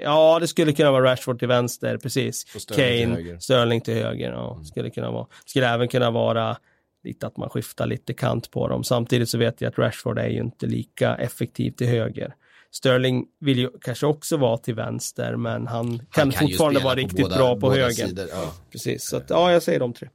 [0.00, 2.46] ja, det skulle kunna vara Rashford till vänster, precis.
[2.54, 3.28] Och Sterling till Kane, höger.
[3.30, 3.40] Mm.
[3.40, 5.26] Sterling till höger, ja, skulle kunna vara.
[5.46, 6.56] Skulle även kunna vara
[7.04, 8.84] lite att man skiftar lite kant på dem.
[8.84, 12.34] Samtidigt så vet jag att Rashford är ju inte lika effektiv till höger.
[12.70, 16.84] Sterling vill ju kanske också vara till vänster, men han kan, Han ju fortfarande spela
[16.84, 18.28] vara riktigt båda- bra på höger.
[18.32, 18.52] Ja.
[18.72, 20.08] Precis, så att, ja, jag säger de tre.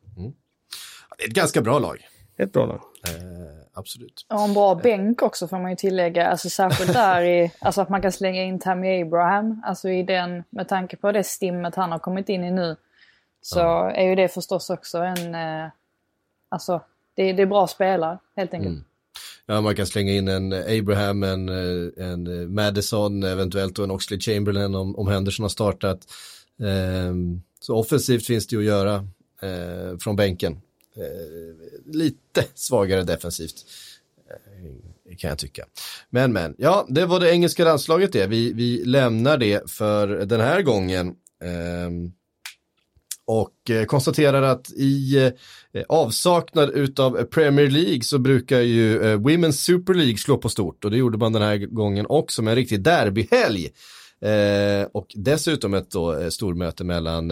[1.17, 2.06] Det är ett ganska bra lag.
[2.38, 2.82] Ett bra lag.
[3.08, 4.26] Ehm, absolut.
[4.30, 6.28] Och en bra bänk också får man ju tillägga.
[6.28, 9.62] Alltså särskilt där i, alltså att man kan slänga in Tammy Abraham.
[9.65, 12.76] Alltså i den, med tanke på det stimmet han har kommit in i nu.
[13.41, 15.69] Så är ju det förstås också en, eh,
[16.50, 16.82] alltså
[17.15, 18.73] det, det är bra spelare helt enkelt.
[18.73, 18.84] Mm.
[19.45, 24.19] Ja, man kan slänga in en Abraham, en, eh, en Madison, eventuellt och en Oxley
[24.19, 26.00] Chamberlain om, om Henderson har startat.
[26.63, 28.95] Ehm, så offensivt finns det ju att göra
[29.41, 30.62] eh, från bänken.
[30.98, 33.66] Eh, lite svagare defensivt.
[34.30, 35.66] Eh, kan jag tycka.
[36.10, 38.28] Men men, ja det var det engelska landslaget det.
[38.28, 41.16] Vi, vi lämnar det för den här gången.
[41.44, 42.12] Ehm,
[43.26, 45.32] och eh, konstaterar att i
[45.90, 50.98] avsaknad utav Premier League så brukar ju Women's Super League slå på stort och det
[50.98, 53.70] gjorde man den här gången också med en riktig derbyhelg.
[54.92, 57.32] Och dessutom ett då, stormöte mellan,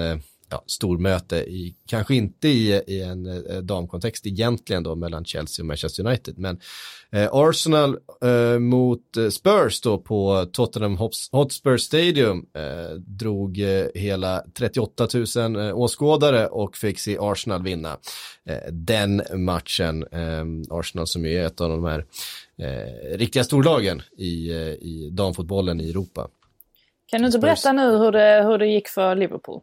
[0.49, 5.67] ja, stormöte i, kanske inte i, i en eh, damkontext egentligen då mellan Chelsea och
[5.67, 6.59] Manchester United, men
[7.11, 13.85] eh, Arsenal eh, mot eh, Spurs då på Tottenham Hots- Hotspur Stadium eh, drog eh,
[13.95, 17.97] hela 38 000 eh, åskådare och fick se Arsenal vinna
[18.71, 20.05] den matchen.
[20.69, 22.05] Arsenal som är ett av de här
[23.17, 26.27] riktiga storlagen i, i damfotbollen i Europa.
[27.07, 27.41] Kan du inte Spurs.
[27.41, 29.61] berätta nu hur det, hur det gick för Liverpool?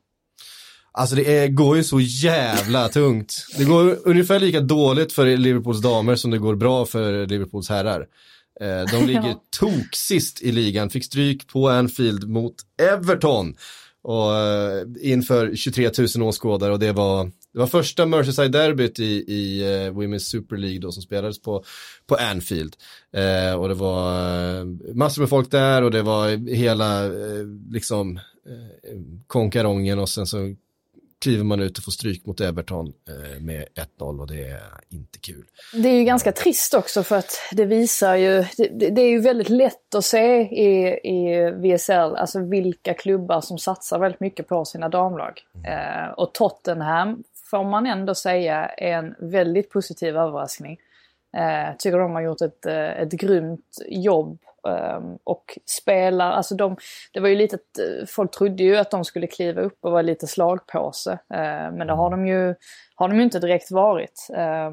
[0.92, 3.46] Alltså det är, går ju så jävla tungt.
[3.59, 8.07] Det går ungefär lika dåligt för Liverpools damer som det går bra för Liverpools herrar.
[8.61, 9.42] Eh, De ligger Ja.
[9.59, 12.55] tok sist i ligan, fick stryk på Anfield mot
[12.92, 13.55] Everton.
[14.05, 19.61] Och eh, inför 23 000 åskådare och det var, det var första Merseyside-derbyt i, i
[19.62, 21.64] eh, Women's Super League då som spelades på,
[22.07, 22.76] på Anfield.
[23.16, 28.98] Eh, och det var massor med folk där och det var hela eh, liksom eh,
[29.26, 30.55] konkarongen och sen så
[31.23, 33.65] kliver man ut och får stryk mot Everton eh, med
[33.99, 35.45] 1-0 och det är inte kul.
[35.75, 39.21] Det är ju ganska trist också för att det visar ju, det, det- är ju
[39.21, 44.65] väldigt lätt att se i, i VSL, alltså vilka klubbar som satsar väldigt mycket på
[44.65, 45.41] sina damlag.
[45.67, 50.79] Eh, och Tottenham får man ändå säga är en väldigt positiv överraskning.
[51.37, 54.39] Eh, tycker de har gjort ett, eh, ett grymt jobb
[55.25, 56.77] och spelar, alltså de,
[57.12, 60.03] det var ju lite, eh, folk trodde ju att de skulle kliva upp och vara
[60.03, 61.12] lite slagpåse.
[61.12, 62.55] Eh, men det har de ju,
[62.94, 64.29] har de ju inte direkt varit.
[64.37, 64.70] Eh,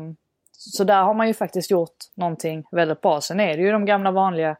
[0.51, 3.21] så där har man ju faktiskt gjort någonting väldigt bra.
[3.21, 4.55] Sen är det ju de gamla vanliga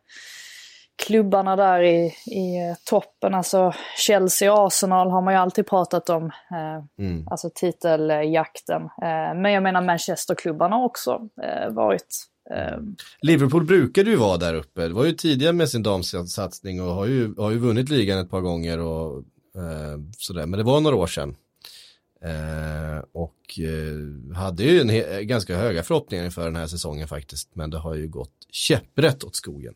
[1.06, 3.34] klubbarna där i, i eh, toppen.
[3.34, 6.26] Alltså Chelsea och Arsenal har man ju alltid pratat om.
[6.26, 7.28] Eh, Mm.
[7.32, 8.82] Alltså titeljakten.
[8.82, 12.29] Eh, men jag menar Manchesterklubbarna har också eh, varit.
[12.54, 12.78] Eh,
[13.22, 14.88] Liverpool brukade ju vara där uppe.
[14.88, 18.30] Det var ju tidigare med sin damsatsning och har ju, har ju vunnit ligan ett
[18.30, 19.18] par gånger och
[19.56, 20.46] eh, sådär.
[20.46, 21.36] Men det var några år sedan.
[22.22, 27.56] Eh, och eh, hade ju en ganska höga förhoppningar inför den här säsongen faktiskt.
[27.56, 29.74] Men det har ju gått käpprätt åt skogen.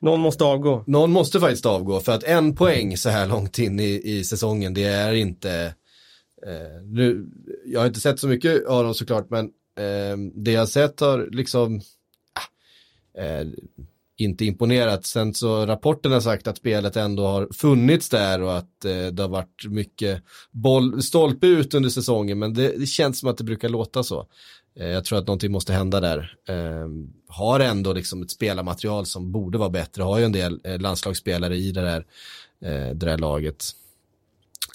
[0.00, 0.84] Någon måste avgå.
[0.86, 4.74] Någon måste faktiskt avgå för att en poäng så här långt in i, i säsongen
[4.74, 5.74] det är inte
[6.46, 7.26] eh, nu,
[7.66, 9.44] jag har inte sett så mycket av dem såklart men
[9.78, 11.80] eh, det jag har sett har liksom
[13.18, 13.46] eh,
[14.16, 15.06] inte imponerat.
[15.06, 19.22] Sen så rapporten har sagt att spelet ändå har funnits där och att eh, det
[19.22, 23.44] har varit mycket boll, stolpe ut under säsongen men det, det känns som att det
[23.44, 24.26] brukar låta så.
[24.80, 26.36] Eh, jag tror att någonting måste hända där.
[26.48, 26.88] Eh,
[27.28, 31.56] har ändå liksom ett spelarmaterial som borde vara bättre, har ju en del eh, landslagsspelare
[31.56, 32.06] i det där,
[32.64, 33.64] eh, det där laget.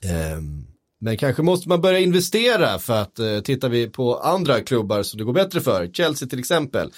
[0.03, 0.67] Ehm,
[1.03, 5.17] men kanske måste man börja investera för att eh, tittar vi på andra klubbar som
[5.17, 6.91] det går bättre för, Chelsea till exempel,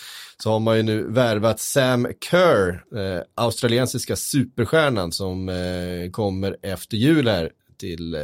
[0.44, 6.98] så har man ju nu värvat Sam Kerr, eh, australiensiska superstjärnan som eh, kommer efter
[6.98, 8.22] jul här till eh,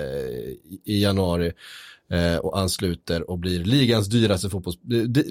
[0.86, 1.52] i januari
[2.12, 4.78] eh, och ansluter och blir ligans dyraste fotbolls,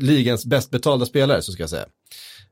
[0.01, 1.87] ligans bäst betalda spelare så ska jag säga.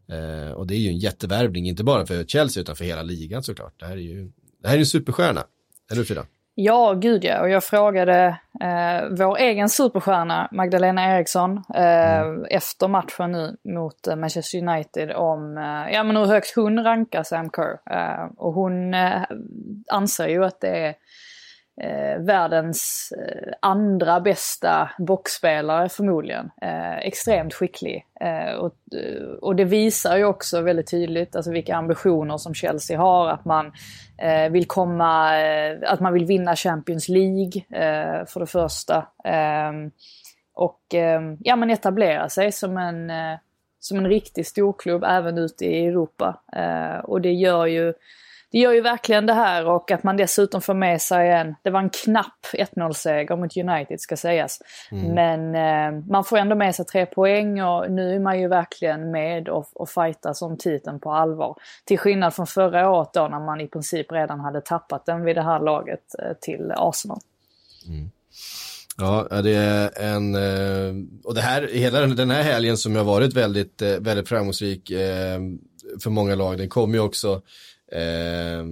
[0.08, 3.42] Eh, och det är ju en jättevärvning, inte bara för Chelsea utan för hela ligan
[3.42, 3.80] såklart.
[3.80, 4.30] Det här är ju
[4.62, 5.44] det här är en superstjärna,
[5.90, 6.26] eller hur Frida?
[6.60, 7.40] Ja, gud ja.
[7.40, 12.44] Och jag frågade eh, vår egen superstjärna Magdalena Eriksson eh, mm.
[12.50, 17.22] efter matchen nu mot eh, Manchester United om eh, ja, men hur högt hon rankar
[17.22, 17.78] Sam Kerr.
[17.90, 19.22] Eh, och hon eh,
[19.88, 20.94] anser ju att det är
[21.80, 26.50] eh, världens eh, andra bästa boxspelare förmodligen.
[26.62, 28.06] Eh, extremt skicklig.
[28.20, 32.98] Eh, och, eh, och det visar ju också väldigt tydligt alltså vilka ambitioner som Chelsea
[32.98, 33.28] har.
[33.28, 33.72] Att man
[34.18, 39.06] eh, vill komma, eh, att man vill vinna Champions League eh, för det första.
[39.24, 39.90] Ehm,
[40.54, 43.12] och ehm, ja, man etablerar sig som en,
[43.80, 46.40] som en riktig storklubb även ute i Europa.
[47.04, 47.94] och det gör ju
[48.50, 51.70] det gör ju verkligen det här och att man dessutom får med sig en, det
[51.70, 54.58] var en knapp 1-0-seger mot United ska sägas.
[54.90, 55.14] Mm.
[55.14, 59.10] Men eh, man får ändå med sig tre poäng och nu är man ju verkligen
[59.10, 61.56] med och, och fightar om titeln på allvar.
[61.84, 65.36] Till skillnad från förra året då när man i princip redan hade tappat den vid
[65.36, 67.18] det här laget eh, till Arsenal.
[67.88, 68.10] Mm.
[69.00, 73.34] Ja, det är en, eh, och det här, hela den här helgen som har varit
[73.34, 75.40] väldigt, eh, väldigt framgångsrik eh,
[76.02, 77.42] för många lag, den kommer ju också
[77.92, 78.64] Eh,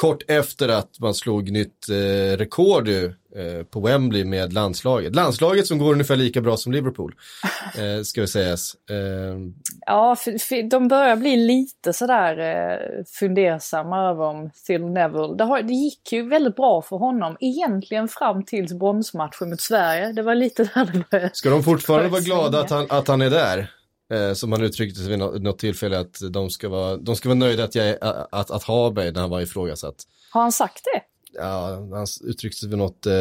[0.00, 3.04] kort efter att man slog nytt eh, rekord ju,
[3.36, 5.14] eh, på Wembley med landslaget.
[5.14, 7.14] Landslaget som går ungefär lika bra som Liverpool,
[7.74, 8.76] eh, ska vi sägas.
[8.90, 9.38] Eh,
[9.86, 15.34] ja, för, för, de börjar bli lite sådär eh, fundersamma över om Phil Neville.
[15.38, 20.12] Det, har, det gick ju väldigt bra för honom, egentligen fram tills bronsmatchen mot Sverige.
[20.12, 21.30] Det var lite där det började.
[21.32, 23.70] Ska de fortfarande vara glada att han, att han är där?
[24.10, 27.38] Eh, som han uttryckte sig vid något, tillfälle att de ska vara, de ska vara
[27.38, 27.96] nöjda att, jag,
[28.30, 29.94] att, att ha mig när han var ifrågasatt.
[30.30, 31.00] Har han sagt det?
[31.32, 33.12] Ja, han uttryckte sig vid något eh,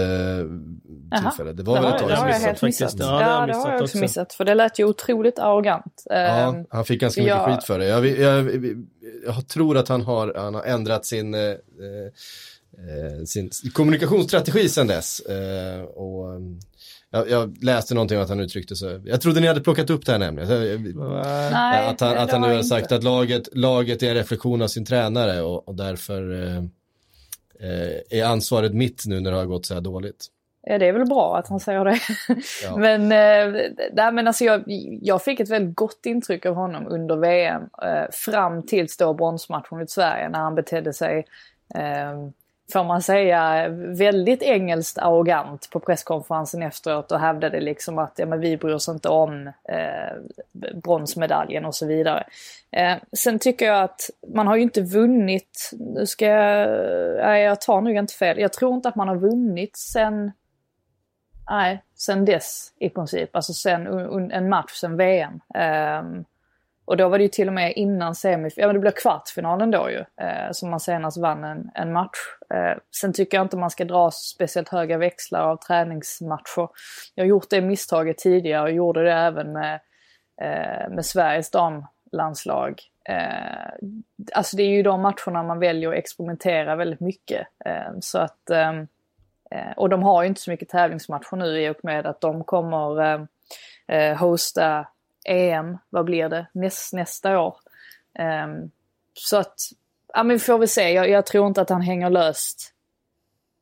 [1.21, 1.54] tillfälle.
[1.54, 2.10] Det var det väl ett tag sedan.
[2.10, 2.93] Det har jag helt missat.
[2.97, 4.34] Ja, det, ja, det har jag också missat.
[4.34, 6.04] För det lät ju otroligt arrogant.
[6.06, 7.86] Ja, ehm, han fick ganska mycket skit för det.
[7.86, 8.86] Jag, jag, jag,
[9.25, 15.19] jag, tror att han har, han har ändrat sin, eh, eh, sin kommunikationsstrategi sedan dess.
[15.19, 16.41] Eh, och
[17.12, 19.02] jag, jag, läste någonting om att han uttryckte sig.
[19.06, 20.50] Jag trodde ni hade plockat upp det här nämligen.
[21.52, 24.67] Nej, att han, att han nu har sagt att laget, laget är en reflektion av
[24.67, 26.58] sin tränare och, och därför eh,
[27.69, 30.28] eh, är ansvaret mitt nu när det har gått så här dåligt.
[30.62, 32.00] Ja, det är väl bra att han säger det.
[32.63, 32.78] Ja.
[32.78, 34.63] men, eh, men alltså jag,
[35.02, 37.62] jag fick ett väldigt gott intryck av honom under VM.
[37.62, 41.26] Eh, fram tills då bronsmatchen mot Sverige när han betedde sig
[41.76, 42.30] eh,
[42.73, 48.39] får man säga, väldigt engelskt arrogant på presskonferensen efteråt och hävdade liksom att ja, men
[48.39, 52.23] vi bryr oss inte om eh, bronsmedaljen och så vidare.
[52.71, 56.69] Eh, sen tycker jag att man har ju inte vunnit, nu ska jag,
[57.25, 60.32] nej jag tar nog inte fel, jag tror inte att man har vunnit sen,
[61.49, 63.88] nej, sen dess i princip, alltså sen
[64.32, 65.39] en match sen VM.
[65.55, 66.03] Eh,
[66.89, 69.71] och då var det ju till och med innan semifinalen, ja men det blev kvartsfinalen
[69.71, 72.17] då ju, eh, som man senast vann en, en match.
[72.54, 76.69] Eh, sen tycker jag inte man ska dra speciellt höga växlar av träningsmatcher.
[77.15, 79.80] Jag har gjort det misstaget tidigare och gjorde det även med,
[80.41, 82.82] eh, med Sveriges damlandslag.
[83.10, 83.89] Eh,
[84.34, 87.47] alltså det är ju de matcherna man väljer att experimentera väldigt mycket.
[87.65, 88.88] Eh, så att, ehm,
[89.52, 92.43] eh, och de har ju inte så mycket tävlingsmatcher nu i och med att de
[92.43, 93.21] kommer eh,
[93.88, 94.86] eh, hosta
[95.25, 97.55] EM, vad blir det, Näst, nästa år.
[98.19, 98.71] Um,
[99.13, 99.55] så att,
[100.13, 100.91] ja men får vi se.
[100.91, 102.73] Jag, jag, tror inte att han hänger löst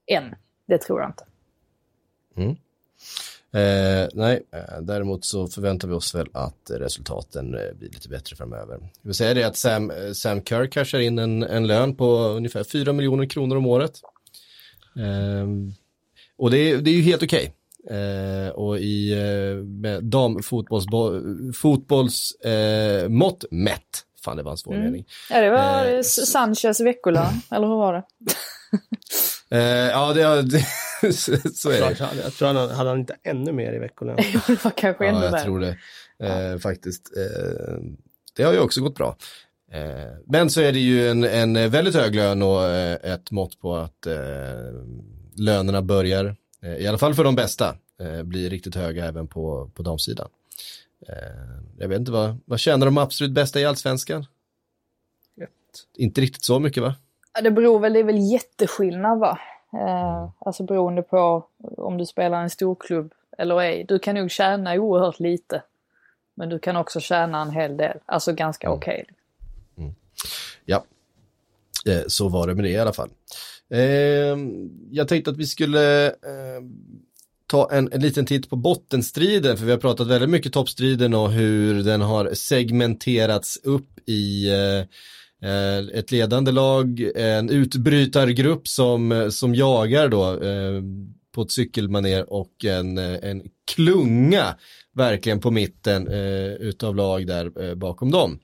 [0.08, 0.36] än.
[0.67, 1.26] Det tror jag inte.
[2.38, 2.58] Mm.
[3.52, 8.36] Eh, nej, eh, däremot så förväntar vi oss väl att resultaten eh, blir lite bättre
[8.36, 8.78] framöver.
[8.78, 12.06] Vi vill säga det att Sam, eh, Sam Kerr cashar in en, en lön på
[12.15, 14.02] ungefär 4 miljoner kronor om året.
[14.96, 15.48] Eh,
[16.38, 17.54] och det, det är ju helt okej.
[17.92, 21.23] Eh, och i eh, damfotbollsmått
[21.56, 23.81] fotbolls, eh, mått mätt,
[24.23, 24.85] fan det var en svår Mm.
[24.85, 25.06] mening.
[25.29, 28.04] Ja, det var Eh, Sanchez veckolön, eller hur var det?
[29.58, 30.65] Eh, ja, det, det
[31.54, 32.00] så är det.
[32.00, 34.15] Jag, jag tror han hade han inte ännu mer i veckolön.
[34.48, 35.44] det var kanske ännu Ja, jag värre.
[35.44, 35.77] tror det.
[36.23, 37.12] Eh, faktiskt.
[37.17, 37.77] Eh,
[38.35, 39.17] det har ju också gått bra.
[39.71, 43.60] Eh, men så är det ju en, en väldigt hög lön och eh, ett mått
[43.60, 44.15] på att eh,
[45.38, 46.35] lönerna börjar,
[46.80, 50.30] i alla fall för de bästa, eh, bli riktigt höga även på, på damsidan.
[51.08, 51.16] Eh,
[51.80, 54.26] jag vet inte, vad, vad tjänar de absolut bästa i allsvenskan?
[55.98, 56.96] Inte riktigt så mycket va?
[57.34, 59.40] Ja, det beror väl, det är väl jätteskillnad va?
[59.74, 61.48] Eh, alltså beroende på
[61.78, 63.86] om du spelar en storklubb eller ej.
[63.88, 65.64] Du kan nog tjäna oerhört lite.
[66.36, 68.78] Men du kan också tjäna en hel del, alltså ganska Mm.
[68.78, 69.06] okej.
[70.66, 70.84] Ja,
[71.86, 73.10] eh, så var det med det i alla fall.
[73.74, 74.38] Eh,
[74.92, 76.62] jag tänkte att vi skulle eh,
[77.48, 81.32] ta en, en liten titt på bottenstriden, för vi har pratat väldigt mycket toppstriden och
[81.32, 84.80] hur den har segmenterats upp i eh,
[85.50, 90.82] eh ett ledande lag, en utbrytargrupp som, som jagar då eh,
[91.32, 93.44] på ett cykelmaner och en, en
[93.76, 94.56] klunga
[94.98, 98.40] verkligen på mitten eh, utav lag där eh, bakom dem.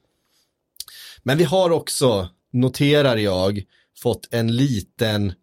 [1.23, 3.63] Men vi har också, noterar jag,
[4.03, 5.33] fått en liten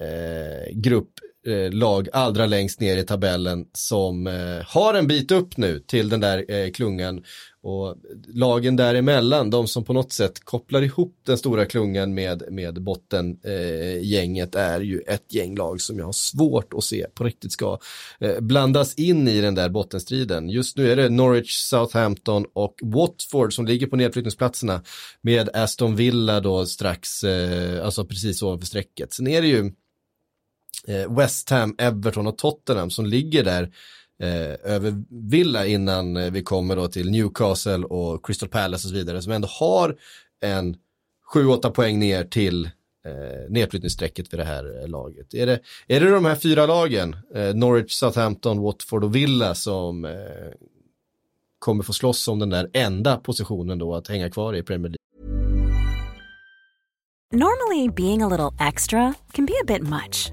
[0.00, 5.56] eh, grupp eh, lag allra längst ner i tabellen som eh, har en bit upp
[5.56, 7.24] nu till den där eh, klungan.
[7.62, 7.96] Och
[8.28, 14.54] lagen däremellan, de som på något sätt kopplar ihop den stora klungan med, med bottengänget
[14.54, 17.78] eh, är ju ett gäng lag som jag har svårt att se på riktigt ska
[18.20, 20.48] eh, blandas in i den där bottenstriden.
[20.48, 24.82] Just nu är det Norwich, Southampton och Watford som ligger på nedflyttningsplatserna
[25.20, 29.12] med Aston Villa då strax, eh, alltså precis ovanför strecket.
[29.12, 29.72] Sen är det ju
[30.86, 33.62] Eh, West Ham, Everton och Tottenham som ligger där
[34.22, 38.94] eh, över Villa innan eh, vi kommer då till Newcastle och Crystal Palace och så
[38.94, 39.96] vidare som ändå har
[40.40, 40.76] en
[41.34, 45.34] 7-8 poäng ner till eh, nedflyttningsstrecket vid det här eh, laget.
[45.34, 50.04] Är det, är det de här fyra lagen, eh, Norwich, Southampton, Watford och Villa som
[50.04, 50.12] eh,
[51.58, 54.96] kommer få slåss om den där enda positionen då att hänga kvar i Premier League?
[57.32, 60.32] Normally, being a little extra can be a bit much,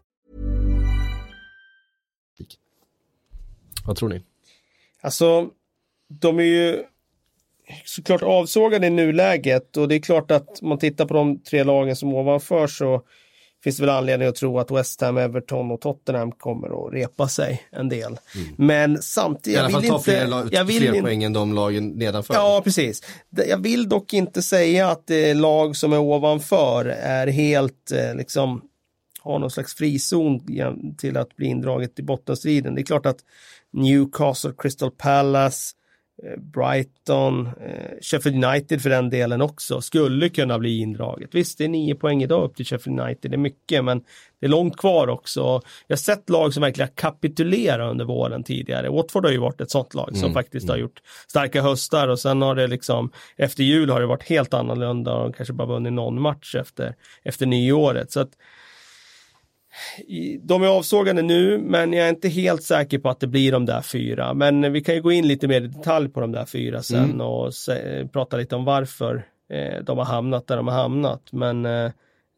[3.85, 4.21] Vad tror ni?
[5.01, 5.49] Alltså,
[6.07, 6.83] de är ju
[7.85, 11.63] såklart avsågade i nuläget och det är klart att om man tittar på de tre
[11.63, 13.01] lagen som ovanför så
[13.63, 17.27] finns det väl anledning att tro att West Ham, Everton och Tottenham kommer att repa
[17.27, 18.17] sig en del.
[18.57, 19.71] Men samtidigt, Mm.
[19.71, 20.11] I alla fall ta inte...
[20.11, 22.33] fler, lag, jag vill fler inte- poäng än de lagen nedanför.
[22.33, 23.03] Ja, precis.
[23.47, 28.61] Jag vill dock inte säga att det lag som är ovanför är helt eh, liksom
[29.23, 30.39] har någon slags frizon
[30.97, 32.75] till att bli indraget i bottenstriden.
[32.75, 33.17] Det är klart att
[33.73, 35.75] Newcastle, Crystal Palace,
[36.23, 41.35] eh, Brighton, eh, Sheffield United för den delen också skulle kunna bli indraget.
[41.35, 44.03] Visst, det är nio poäng idag upp till Sheffield United, det är mycket, men
[44.39, 45.61] det är långt kvar också.
[45.87, 48.89] Jag har sett lag som verkligen kapitulerar under våren tidigare.
[48.89, 52.41] Watford har ju varit ett sånt lag som faktiskt har gjort starka höstar och sen
[52.41, 56.21] har det liksom efter jul har det varit helt annorlunda och kanske bara vunnit någon
[56.21, 58.11] match efter, efter nyåret.
[58.11, 58.31] Så att
[60.41, 63.65] de är avsågade nu, men jag är inte helt säker på att det blir de
[63.65, 64.33] där fyra.
[64.33, 67.21] Men vi kan ju gå in lite mer i detalj på de där fyra sen
[67.21, 71.21] och se, prata lite om varför eh, de har hamnat där de har hamnat.
[71.31, 71.91] Men eh,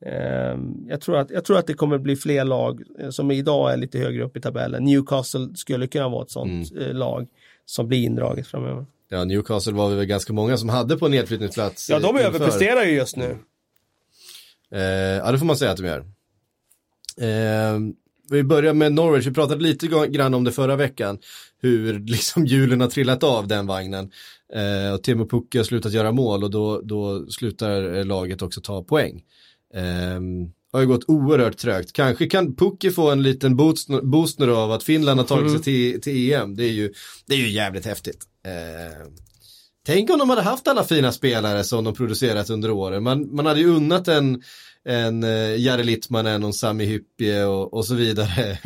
[0.06, 0.58] eh,
[0.88, 3.78] jag, tror att, jag tror att det kommer bli fler lag eh, som idag är
[3.78, 4.84] lite högre upp i tabellen.
[4.84, 7.28] Newcastle skulle kunna vara ett sånt eh, lag
[7.66, 8.86] som blir indraget framöver.
[9.10, 11.90] Ja, Newcastle var vi väl ganska många som hade på nedflyttningsplats.
[11.90, 12.24] Ja, de inför.
[12.24, 13.38] överpresterar ju just nu.
[14.72, 16.06] Eh, ja, det får man säga att de gör.
[17.18, 17.80] Eh,
[18.30, 21.20] vi börjar med Norwich, vi pratade lite grann om det förra veckan,
[21.62, 24.12] hur liksom hjulen har trillat av den vagnen.
[24.54, 28.62] Eh, och Timo Pukki har slutat göra mål och då, då slutar eh, laget också
[28.62, 29.22] ta poäng.
[29.74, 30.22] Eh,
[30.74, 31.94] har ju gått oerhört trögt.
[31.94, 35.62] Kanske kan Pukki få en liten boost, boost nu av att Finland har tagit sig
[35.62, 36.56] till, till EM.
[36.56, 36.94] Det är, ju,
[37.26, 38.24] det är ju jävligt häftigt.
[38.46, 39.08] Eh,
[39.86, 43.04] Tänk om de hade haft alla fina spelare som de producerat under åren.
[43.04, 44.44] Man, man hade ju unnat en,
[44.86, 48.58] en uh, Jari Littmanen och Sami Hyppie och, och så vidare.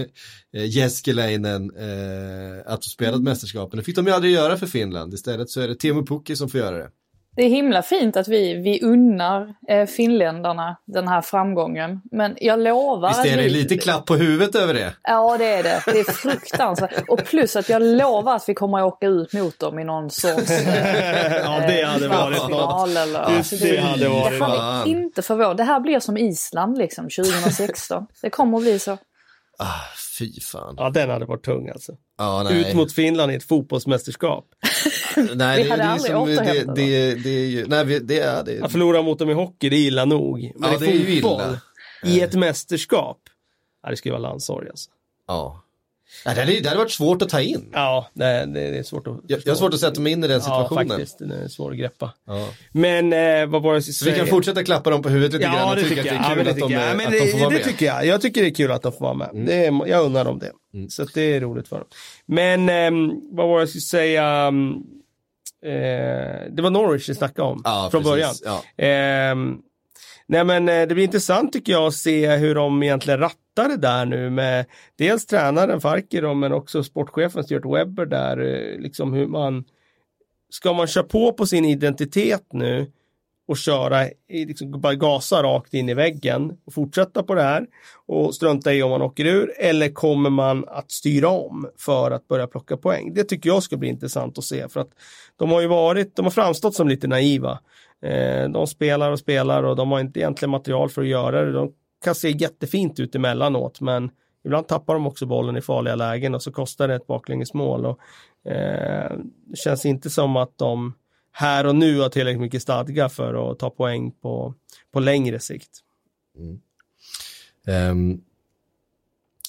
[0.52, 3.78] Jeskelainen uh, att få spela mästerskapen.
[3.78, 5.14] Det fick de ju aldrig göra för Finland.
[5.14, 6.90] Istället så är det Teemu Pukki som får göra det.
[7.38, 12.02] Det är himla fint att vi, vi unnar eh, finländarna den här framgången.
[12.12, 13.50] Men jag lovar Visst är det vi...
[13.50, 14.94] lite klapp på huvudet över det?
[15.04, 15.84] Ja det är det.
[15.86, 17.10] Det är fruktansvärt.
[17.10, 20.10] Och plus att jag lovar att vi kommer att åka ut mot dem i någon
[20.10, 22.98] sorts eh, ja, det hade varit kvartsfinal något.
[22.98, 23.20] eller...
[23.20, 25.58] Det, Alltså, det hade varit det hade inte förvånat.
[25.58, 28.08] Det här blir som Island liksom 2016.
[28.22, 28.98] Det kommer att bli så.
[29.60, 29.82] Ah,
[30.20, 30.76] fy fan.
[30.78, 31.94] Ja, den hade varit tung alltså.
[32.44, 32.60] Nej.
[32.60, 34.46] Ut mot Finland i ett fotbollsmästerskap.
[35.36, 38.44] Nej, Vi hade aldrig som- det, återhämtat det, det är ju, nej, vi- det är
[38.44, 38.62] det.
[38.62, 40.52] Att förlora mot dem i hockey, det är illa nog.
[40.56, 41.42] Men Ja, i det är ju fotboll,
[42.04, 42.14] illa.
[42.16, 43.18] i ett mästerskap,
[43.84, 44.90] ja, det skulle vara landssorg alltså.
[45.28, 45.64] Ja.
[46.26, 47.70] Ja, det, hade, det hade varit svårt att ta in.
[47.74, 50.24] Ja, det, det, det är svårt att Jag, jag har svårt att sätta mig in
[50.24, 50.88] i den Ja, situationen.
[50.90, 51.20] faktiskt.
[51.20, 52.14] Det är svårt att greppa.
[52.28, 52.48] Ja.
[52.72, 55.56] Men eh, vad var det Så vi kan fortsätta klappa dem på huvudet lite grann
[55.56, 56.82] Ja, och det tycka att det är Ja, kul men det att, de, jag.
[56.90, 57.64] Ja, men att de får det, vara det med.
[57.64, 58.06] tycker jag.
[58.06, 59.30] Jag tycker det är kul att de får vara med.
[59.34, 60.52] Det är, jag undrar dem det.
[60.90, 61.88] Så att det är roligt för dem.
[62.26, 64.24] Men ehm, vad var det jag skulle säga?
[64.26, 64.74] Mm,
[65.66, 68.12] Eh, det var Norwich vi snackade om Ja, från precis.
[68.12, 68.34] början.
[68.78, 68.84] Ja.
[68.86, 69.56] Ehm,
[70.28, 73.78] nej men eh, det blir intressant tycker jag att se hur de egentligen rattar det
[73.78, 74.66] där nu med
[74.98, 79.64] dels tränaren Farker men också sportchefen Stuart Webber där, eh, liksom hur man
[80.50, 82.92] ska man köra på på sin identitet nu
[83.48, 87.66] och köra, i- liksom bara gasa rakt in i väggen och fortsätta på det här
[88.06, 92.28] och strunta i om man åker ur eller kommer man att styra om för att
[92.28, 93.14] börja plocka poäng?
[93.14, 94.90] Det tycker jag ska bli intressant att se för att
[95.36, 97.60] de har ju varit, de har framstått som lite naiva.
[98.02, 101.52] Eh, de spelar och spelar och de har inte egentligen material för att göra det.
[101.52, 101.74] De
[102.04, 104.12] kan se jättefint ut emellanåt men
[104.46, 107.86] ibland tappar de också bollen i farliga lägen och så kostar det ett baklängesmål.
[107.86, 108.00] Och,
[108.52, 110.94] eh, det känns inte som att de
[111.32, 114.54] här och nu har tillräckligt mycket stadga för att ta poäng på,
[114.92, 115.80] på längre sikt.
[116.38, 116.60] Mm.
[117.68, 118.22] Ehm,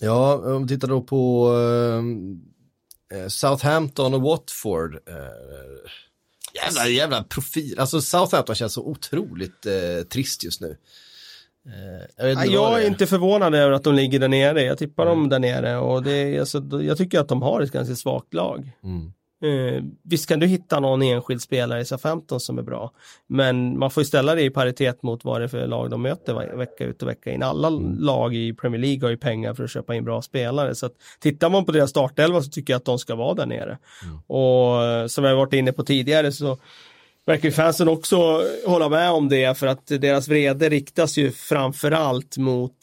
[0.00, 1.50] ja, om vi tittar då på
[3.14, 4.94] uh, Southampton och Watford.
[4.94, 5.90] Uh,
[6.54, 7.78] jävla, jävla profil.
[7.78, 10.76] Alltså Southampton känns så otroligt uh, trist just nu.
[11.66, 14.62] Eh, jag, inte jag är inte förvånad över att de ligger där nere.
[14.62, 17.94] Jag tippar dem där nere och det alltså, jag tycker att de har ett ganska
[17.94, 18.70] svagt lag.
[18.84, 19.12] Mm.
[19.42, 22.92] Eh, visst kan du hitta någon enskild spelare i SA-15 som är bra,
[23.26, 26.02] men man får ju ställa det i paritet mot vad det är för lag de
[26.02, 27.42] möter vecka ut och vecka in.
[27.42, 30.86] Alla lag i Premier League har ju pengar för att köpa in bra spelare, så
[30.86, 33.78] att tittar man på deras startelva så tycker jag att de ska vara där nere.
[34.26, 36.58] Och eh, som jag varit inne på tidigare så
[37.28, 42.78] verkar fansen också hålla med om det, för att deras vrede riktas ju framförallt mot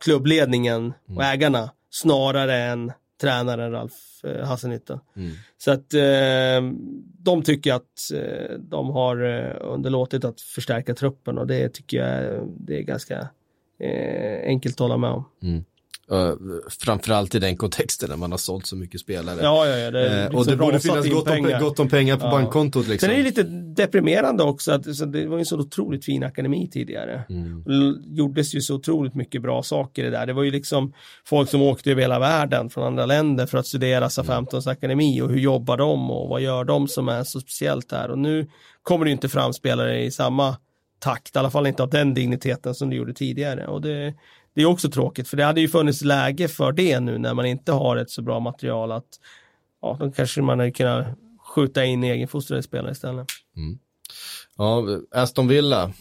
[0.00, 3.92] klubbledningen och ägarna snarare än tränaren Ralf
[4.24, 5.00] eh, Hasselnytta.
[5.16, 5.30] Mm.
[5.58, 6.72] Så att eh,
[7.18, 12.08] de tycker att eh, de har eh, underlåtit att förstärka truppen och det tycker jag
[12.08, 13.28] är- det är ganska
[13.80, 15.24] eh, enkelt att hålla med om.
[16.12, 16.32] Uh,
[16.80, 19.38] framförallt i den kontexten när man har sålt så mycket spelare.
[19.42, 19.90] Ja, ja, ja.
[19.90, 21.60] Det, Eh, liksom och det borde finnas in gott om, pengar.
[21.60, 22.30] gott om pengar på Ja.
[22.30, 23.06] bankkontot liksom.
[23.06, 23.42] Sen är det lite
[23.82, 27.24] deprimerande också att så det var ju en så otroligt fin akademi tidigare.
[27.28, 27.64] Mm.
[27.68, 30.26] L- gjordes ju så otroligt mycket bra saker i det där.
[30.26, 30.92] Det var ju liksom
[31.24, 35.28] folk som åkte över hela världen från andra länder för att studera SA-15s akademi och
[35.30, 38.10] hur jobbar de och vad gör de som är så speciellt där.
[38.10, 38.48] Och nu
[38.82, 40.56] kommer det inte fram spelare i samma
[40.98, 43.66] takt, i alla fall inte av den digniteten som det gjorde tidigare.
[43.66, 44.14] Och det,
[44.54, 47.46] det är också tråkigt, för det hade ju funnits läge för det nu när man
[47.46, 49.04] inte har ett så bra material att
[49.82, 51.06] ja, då kanske man hade kunnat
[51.54, 53.26] skjuta in egenfostrade spelare istället.
[54.56, 54.84] Ja,
[55.14, 55.92] Aston Villa.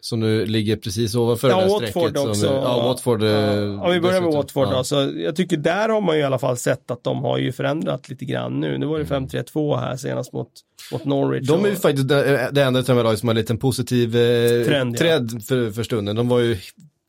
[0.00, 2.18] Som nu ligger precis ovanför Ja, det där Watford strecket.
[2.20, 2.46] som- också.
[2.46, 3.22] Ja, Watford.
[3.22, 4.32] eh, Ja, om vi börjar med.
[4.32, 4.76] Watford Ja.
[4.76, 7.38] då, så jag tycker där har man ju i alla fall sett att de har
[7.38, 8.78] ju förändrat lite grann nu.
[8.78, 10.48] Nu var det 5-3-2 här senast mot,
[10.92, 11.48] mot Norwich.
[11.48, 14.64] De är ju och- faktiskt det, det enda lag som har en liten positiv eh,
[14.64, 14.98] Trend, ja.
[14.98, 16.16] trend för, för stunden.
[16.16, 16.58] De var ju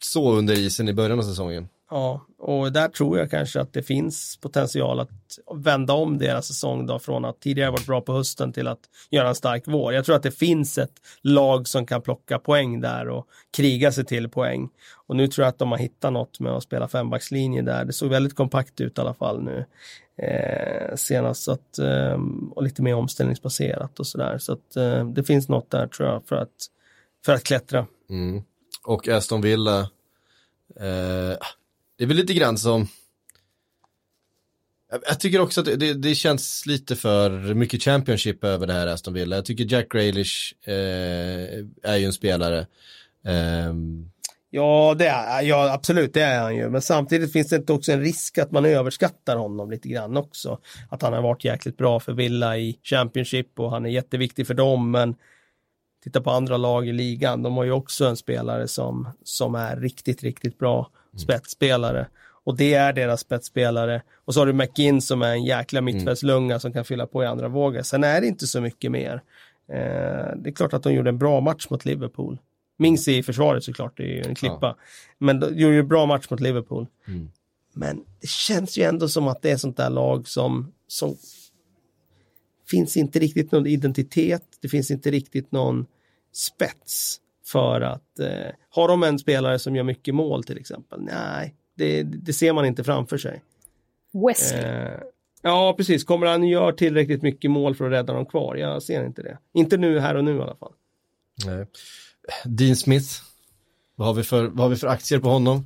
[0.06, 1.68] så under isen i början av säsongen.
[1.94, 5.10] Ja, och där tror jag kanske att det finns potential att
[5.56, 8.80] vända om deras säsong då från att tidigare varit bra på hösten till att
[9.10, 9.94] göra en stark vår.
[9.94, 13.28] Jag tror att det finns ett lag som kan plocka poäng där och
[13.58, 14.70] kriga sig till poäng.
[15.08, 17.86] Och nu tror jag att de har hittat något med att spela fembackslinje där.
[17.86, 19.66] Det såg väldigt kompakt ut i alla fall nu
[20.18, 22.20] eh, senast så att, eh,
[22.52, 24.38] och lite mer omställningsbaserat och sådär.
[24.38, 26.68] Så att eh, det finns något där tror jag för att,
[27.26, 27.88] för att klättra.
[28.10, 28.44] Mm.
[28.84, 29.80] Och Aston Villa.
[30.80, 31.38] Eh,
[31.98, 32.88] det är väl lite grann som
[34.92, 38.74] jag- jag tycker också att det, det, det känns lite för mycket Championship över det
[38.74, 39.36] här Aston Villa.
[39.36, 42.60] Jag tycker Jack Grealish eh, är ju en spelare.
[43.26, 43.74] Eh,
[44.56, 46.70] Ja, det är, ja, absolut, det är han ju.
[46.70, 50.60] Men samtidigt finns det inte också en risk att man överskattar honom lite grann också.
[50.90, 54.54] Att han har varit jäkligt bra för Villa i Championship och han är jätteviktig för
[54.54, 55.16] dem, men
[56.04, 59.76] titta på andra lag i ligan, de har ju också en spelare som, som är
[59.76, 62.08] riktigt, riktigt bra spetsspelare.
[62.46, 64.02] Och det är deras spetsspelare.
[64.26, 67.26] Och så har du McGinn som är en jäkla mittfältslunga som kan fylla på i
[67.26, 67.82] andra vågor.
[67.82, 69.22] Sen är det inte så mycket mer.
[69.72, 72.38] Eh, det är klart att de gjorde en bra match mot Liverpool.
[72.78, 74.76] Minns i försvaret såklart, det är ju en klippa.
[75.18, 76.88] Men de gjorde ju en bra match mot Liverpool.
[77.74, 81.18] Men det känns ju ändå som att det är sånt där lag som, som
[82.74, 85.86] finns inte riktigt någon identitet, det finns inte riktigt någon
[86.32, 91.02] spets för att eh, har de en spelare som gör mycket mål till exempel?
[91.02, 93.44] Nej, det, det ser man inte framför sig.
[94.28, 94.62] Wesley.
[94.62, 95.00] Eh,
[95.42, 96.04] ja, precis.
[96.04, 98.56] Kommer han göra tillräckligt mycket mål för att rädda dem kvar?
[98.56, 99.38] Jag ser inte det.
[99.54, 100.74] Inte nu, här och nu i alla fall.
[101.46, 101.66] Nej.
[102.46, 103.10] Dean Smith,
[103.96, 105.66] vad har, vi för, vad har vi för aktier på honom?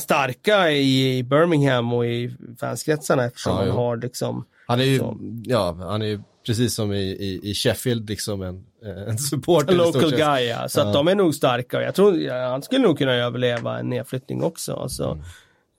[0.00, 5.18] Starka i Birmingham och i fanskretsarna eftersom Ja, han har liksom Han är ju, Så.
[5.44, 8.64] ja, han är ju precis som i, i, i Sheffield liksom en,
[9.08, 9.72] en supporter.
[9.72, 10.68] en local guy, ja.
[10.68, 10.86] Så Ja.
[10.86, 11.82] att de är nog starka.
[11.82, 14.72] Jag tror ja, han skulle nog kunna överleva en nedflyttning också.
[14.74, 15.18] Alltså,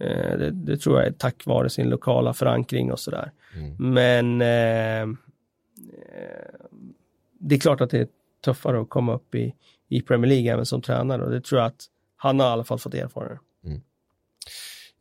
[0.01, 0.11] Mm.
[0.31, 3.31] eh, det, det tror jag är tack vare sin lokala förankring och sådär.
[3.55, 3.93] Mm.
[3.93, 5.07] Men eh, eh,
[7.39, 8.07] det är klart att det är
[8.45, 9.53] tuffare att komma upp i,
[9.89, 11.85] i Premier League även som tränare och det tror jag att
[12.17, 13.39] han har i alla fall fått erfara.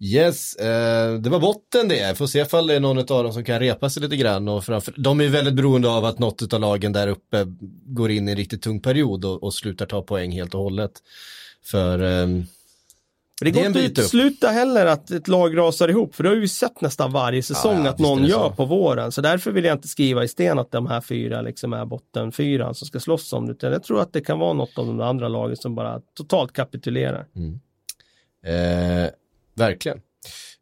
[0.05, 2.19] Yes, eh, det var botten det.
[2.19, 4.49] Får se ifall det är någon av dem som kan repa sig lite grann.
[4.49, 7.45] Och framför, de är väldigt beroende av att något av lagen där uppe
[7.87, 10.93] går in i en riktigt tung period och, och slutar ta poäng helt och hållet.
[11.65, 12.45] För ehm,
[13.41, 16.43] Det går inte att utesluta heller att ett lag rasar ihop, för det har vi
[16.43, 19.13] ju sett nästan varje säsong Ja, ja, att någon gör på våren.
[19.13, 22.75] Så därför vill jag inte skriva i sten att de här fyra liksom är bottenfyran
[22.75, 23.53] som ska slåss om det.
[23.53, 26.53] Utan jag tror att det kan vara något av de andra lagen som bara totalt
[26.53, 27.27] kapitulerar.
[28.47, 29.11] Eh,
[29.55, 29.99] verkligen.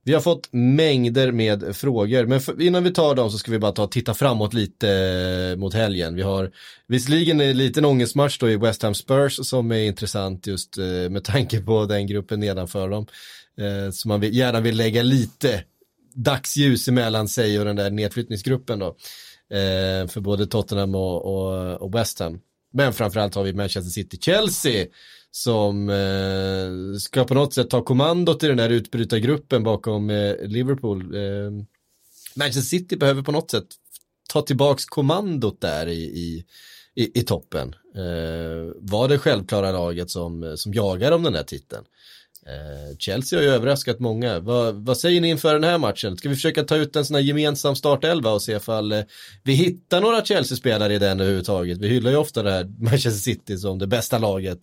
[0.05, 3.59] Vi har fått mängder med frågor, men för, innan vi tar dem så ska vi
[3.59, 6.14] bara ta och titta framåt lite eh, mot helgen.
[6.14, 6.51] Vi har
[6.88, 11.24] visserligen en liten ångestmatch då i West Ham Spurs som är intressant just eh, med
[11.24, 13.07] tanke på den gruppen nedanför dem.
[13.59, 15.64] Eh, så man vill, gärna vill lägga lite
[16.14, 18.97] dagsljus emellan sig och den där nedflyttningsgruppen då.
[20.09, 22.40] För både Tottenham och, och, och West Ham.
[22.72, 24.86] Men framförallt har vi Manchester City-Chelsea
[25.33, 31.14] som eh, ska på något sätt ta kommandot i den där utbrytargruppen bakom eh, Liverpool.
[31.14, 31.51] Eh,
[32.37, 33.66] Manchester City behöver på något sätt
[34.33, 36.45] ta tillbaks kommandot där i, i,
[36.95, 37.74] i, i toppen.
[37.97, 41.85] Eh, var det självklara laget som, som jagar om den där titeln.
[42.47, 44.41] Eh, Chelsea har ju överraskat många.
[44.41, 46.16] Vad, vad säger ni inför den här matchen?
[46.16, 49.03] Ska vi försöka ta ut en sån här gemensam startelva och se ifall eh,
[49.43, 51.78] vi hittar några Chelsea-spelare i den överhuvudtaget?
[51.78, 54.59] Vi hyllar ju ofta det här Manchester City som det bästa laget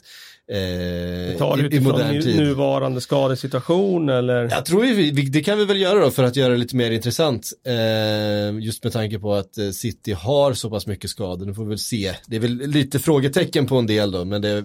[0.52, 2.38] eh, Tar det i, i modern nu, tid.
[2.38, 4.50] nuvarande skadesituation eller?
[4.50, 6.76] Jag tror vi, vi, det kan vi väl göra då för att göra det lite
[6.76, 7.50] mer intressant.
[7.66, 11.46] Eh, just med tanke på att eh, City har så pass mycket skador.
[11.46, 12.14] Nu får vi väl se.
[12.28, 14.64] Det är väl lite frågetecken på en del då, men det,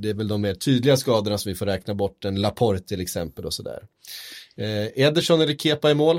[0.00, 2.24] det är väl de mer tydliga skadorna som vi får räkna bort.
[2.24, 3.78] En Laporte till exempel och sådär.
[4.56, 6.16] Eh, Ederson eller Kepa i mål?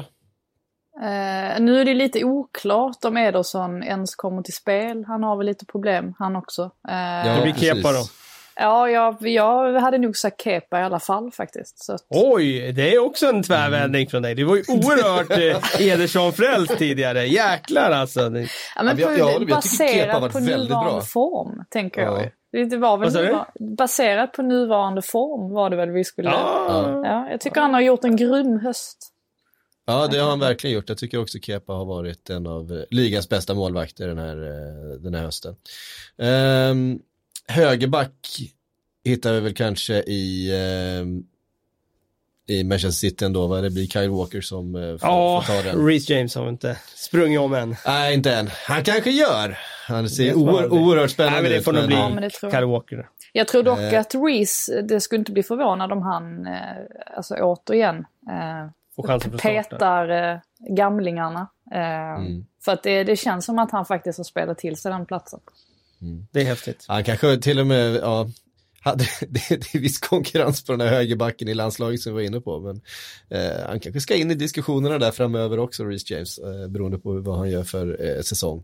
[1.01, 5.03] Eh, nu är det lite oklart om Ederson ens kommer till spel.
[5.07, 6.61] Han har väl lite problem, han också.
[6.89, 6.93] Eh,
[7.27, 7.67] Ja, det blir precis.
[7.69, 8.03] Kepa då.
[8.55, 11.83] Ja, jag, jag hade nog sagt Kepa i alla fall faktiskt.
[11.85, 14.35] Så att, Oj, det är också en tvärvändning från dig.
[14.35, 17.25] Du var ju oerhört eh, Ederson-frälst tidigare.
[17.27, 18.29] Jäklar alltså.
[18.29, 19.41] Det- ja, men Ja, på, jag- jag.
[19.41, 21.01] Jag baserat på nuvarande bra.
[21.01, 22.07] form, tänker Ja.
[22.11, 22.29] jag ju.
[22.69, 23.27] Det var väl Vad sa du?
[23.27, 26.29] nuva- baserat på nuvarande form var det väl vi skulle...
[26.29, 27.01] Ja.
[27.05, 29.07] Ja, jag tycker han har gjort en grym höst.
[29.85, 30.89] Ja, det har han verkligen gjort.
[30.89, 34.99] Jag tycker också Kepa har varit en av eh, ligans bästa målvakter den här, eh,
[34.99, 35.55] den här hösten.
[36.17, 36.99] Um,
[37.47, 38.39] högerback
[39.03, 40.51] hittar vi väl kanske i,
[40.99, 41.23] ehm,
[42.47, 45.61] i Manchester City ändå, vad det blir Kyle Walker som eh, får, Ja, får ta
[45.69, 45.87] den.
[45.87, 47.75] Reece James har inte sprungit om än.
[47.85, 48.49] Nej, inte än.
[48.67, 49.57] Han kanske gör.
[49.87, 52.29] Han ser oer, oerhört Nej, spännande men det får nog ut, bli Ja, men det
[52.29, 52.59] tror jag.
[52.61, 53.09] Kyle Walker.
[53.33, 53.99] Jag tror dock Eh.
[53.99, 56.53] att Reese, det skulle inte bli förvånad om han, eh,
[57.15, 57.97] alltså återigen,
[58.29, 60.39] eh, petar eh,
[60.75, 61.47] gamlingarna.
[61.71, 61.81] Eh,
[62.19, 62.45] Mm.
[62.65, 65.39] För att det, det känns som att han faktiskt har spelat till sig den platsen.
[66.31, 66.85] Det är häftigt.
[66.87, 68.29] Han kanske till och med, ja,
[68.81, 72.27] hade, det, det är viss konkurrens på den här högerbacken i landslaget som vi var
[72.27, 72.81] inne på, men
[73.29, 77.13] eh, han kanske ska in i diskussionerna där framöver också, Reece James, eh, beroende på
[77.13, 78.63] vad han gör för eh, säsong.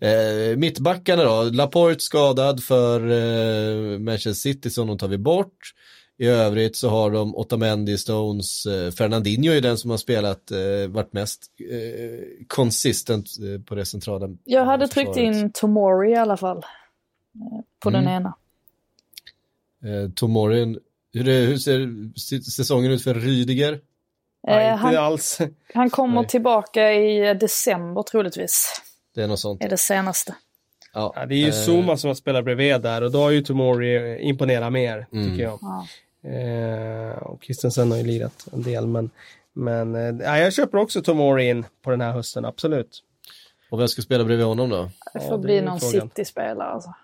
[0.00, 5.74] Eh, mittbackarna då, Laporte skadad för eh, Manchester City, så de tar vi bort.
[6.20, 10.88] I övrigt så har de Otamendi, Stones, eh, Fernandinho är den som har spelat, eh,
[10.88, 16.36] varit mest eh, consistent eh, på det centrala Jag hade tryckt in Tomori i alla
[16.36, 16.62] fall.
[17.82, 18.14] På den Mm.
[18.14, 18.34] ena.
[19.84, 20.78] Eh, Tomorin
[21.12, 23.80] Hur, hur ser säsongen ut för Rydiger?
[24.46, 25.38] Nej, inte han, alls.
[25.74, 26.28] han kommer Nej.
[26.28, 28.82] tillbaka i december troligtvis.
[29.14, 29.64] Det är något sånt.
[29.64, 30.34] Är det senaste.
[30.92, 34.18] Ja, det är ju Zuma som har spelat bredvid där och då har ju Tomori
[34.22, 35.30] imponerat mer, Mm.
[35.30, 35.58] tycker jag.
[35.62, 35.86] Ja.
[36.28, 39.10] Eh, och Christensen har ju lirat en del, men,
[39.52, 43.02] men eh, ja, jag köper också Tomori in på den här hösten, absolut.
[43.70, 44.90] Och vem ska spela bredvid honom då?
[45.14, 45.80] Det får Ja, det bli någon.
[45.80, 46.94] City-spelare alltså.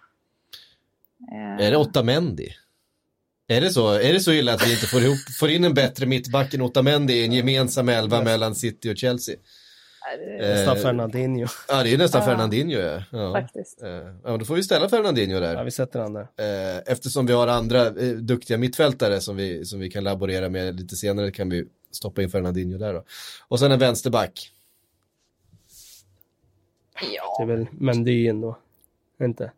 [1.61, 2.49] Är det Otamendi?
[3.49, 5.75] Är det så, är det så illa att vi inte får, ihop, får in en
[5.75, 9.37] bättre mittback än Otamendi i en gemensam elva mellan City och Chelsea?
[10.39, 11.47] Nästan Eh, Fernandinho.
[11.69, 12.27] Ja, det är nästan Ja.
[12.27, 13.03] Fernandinho ja.
[13.13, 13.33] ja.
[13.33, 13.83] Faktiskt.
[13.83, 13.89] Eh,
[14.25, 15.55] Ja, då får vi ställa Fernandinho där.
[15.55, 16.23] Ja, vi sätter han där.
[16.77, 20.81] Eh, Eftersom vi har andra eh, duktiga mittfältare som vi, som vi kan laborera med
[20.81, 23.05] lite senare kan vi stoppa in Fernandinho där då.
[23.49, 24.51] Och sen en vänsterback.
[27.01, 28.59] Det är Ja, väl Mendy ändå.
[29.23, 29.53] Inte?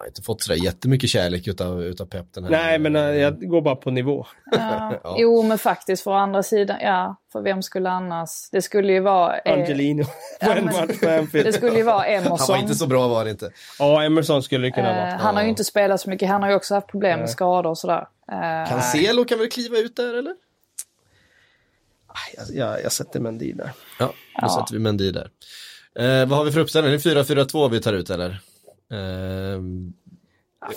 [0.00, 2.50] Har inte fått sådär jättemycket kärlek utav, utav Pep den här.
[2.50, 4.26] Nej, men eh, jag går bara på nivå.
[4.52, 4.92] ja.
[5.04, 5.16] Ja.
[5.18, 8.50] Jo, men faktiskt för andra sidan, ja, för vem skulle annars?
[8.52, 9.38] Det skulle ju vara...
[9.38, 10.04] eh, Angelino
[10.40, 11.28] ja, en men-.
[11.32, 12.38] Det skulle ju vara Han Emerson.
[12.48, 13.50] var inte så bra var det inte.
[13.78, 15.16] Ja, Emerson skulle det kunna Eh, vara.
[15.16, 17.70] han har ju inte spelat så mycket, han har ju också haft problem med skador
[17.70, 18.06] och sådär.
[18.32, 20.34] Eh, Cancelo kan väl kliva ut där eller?
[22.36, 23.70] Jag, jag, jag sätter Mendy där.
[23.98, 24.48] Ja, då Ja.
[24.48, 25.30] sätter vi Mendy där.
[25.98, 26.92] Eh, vad har vi för uppställning?
[26.92, 28.40] Det är 4-4-2 vi tar ut eller?
[28.92, 29.60] Eh,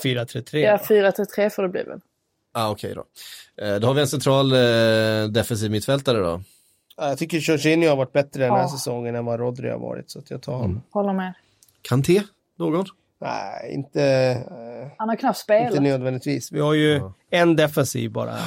[0.04, 0.58] 4-3-3.
[0.58, 2.00] ja, 4-3-3 får det bli väl.
[2.54, 3.06] ah, okej då.
[3.66, 6.42] Eh, då har vi en central eh, defensiv mittfältare då.
[6.98, 8.70] Ja, Jag tycker Jorginho har varit bättre den här Ja.
[8.70, 10.82] säsongen än vad Rodri har varit, så att jag tar honom.
[10.92, 11.34] Håller med.
[11.82, 12.24] Kanté?
[12.60, 12.86] Någon?
[13.22, 15.84] Nej, inte, eh, Han har knappt inte spelat.
[15.84, 16.52] nödvändigtvis.
[16.52, 18.38] Vi har ju en defensiv bara.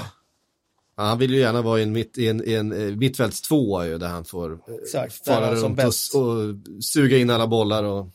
[0.97, 3.87] Ja, han vill ju gärna vara i en, mitt, i en, i en eh, mittfältstvåa
[3.87, 6.55] ju, där han får eh, Exakt, fara runt och, och
[6.85, 8.07] suga in alla bollar och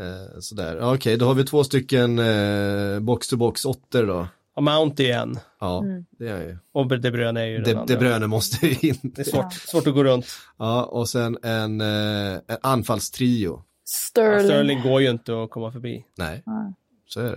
[0.00, 0.76] eh, sådär.
[0.76, 4.26] Ja, Okej, då har vi två stycken eh, box-to-box åttor då.
[4.56, 5.38] Och Mount igen.
[5.60, 6.04] Ja, Mm.
[6.18, 6.58] det är ju.
[6.72, 7.94] Och De Bruyne är ju den De, andra.
[7.94, 8.98] De Bruyne måste ju in.
[9.02, 10.26] Det är svårt, svårt att gå runt.
[10.58, 13.50] Ja, och sen en, eh, en anfallstrio.
[13.56, 14.44] Ja, Sterling.
[14.44, 16.04] Sterling går ju inte att komma förbi.
[16.18, 16.72] Nej, Nej.
[17.08, 17.30] så är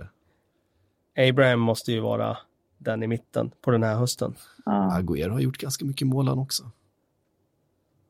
[1.16, 1.30] det.
[1.30, 2.38] Abraham måste ju vara
[2.78, 4.36] den i mitten på den här hösten.
[4.66, 4.72] Ja.
[4.99, 6.72] Agüero har gjort ganska mycket mål han också.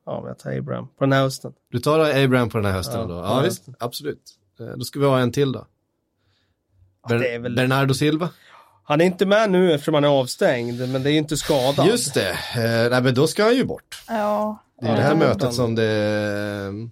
[0.08, 1.54] Ja, men jag tar Abraham på den här hösten.
[1.72, 3.14] Du tar Abraham på den här hösten Ja, då?
[3.16, 3.66] Ja, visst.
[3.80, 4.22] Absolut.
[4.60, 5.66] Eh, Då ska vi ha en till då.
[7.10, 8.30] Är väl- Bernardo Silva.
[8.84, 11.88] Han är inte med nu eftersom han är avstängd, men det är inte skadad.
[11.88, 12.30] Just det.
[12.32, 14.04] Eh, nej, men då ska han ju bort.
[14.08, 14.64] ja.
[14.82, 16.90] Det är Ja, det här mötet som det...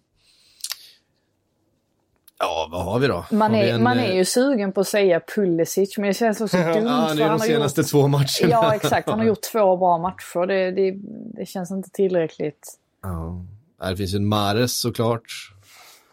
[2.39, 3.25] Ja, vad har vi då?
[3.31, 6.41] Man, är, en, man eh, är ju sugen på att säga Pulisic, men det känns
[6.41, 6.83] också dumt.
[6.85, 8.25] Ja, för det är han de har senaste gjort, två matcherna.
[8.49, 9.09] Ja, exakt.
[9.09, 10.47] Han har gjort två bra matcher.
[10.47, 10.91] Det, det,
[11.39, 12.73] det känns inte tillräckligt.
[13.05, 13.45] Ja.
[13.89, 15.23] Det finns ju en Mares såklart.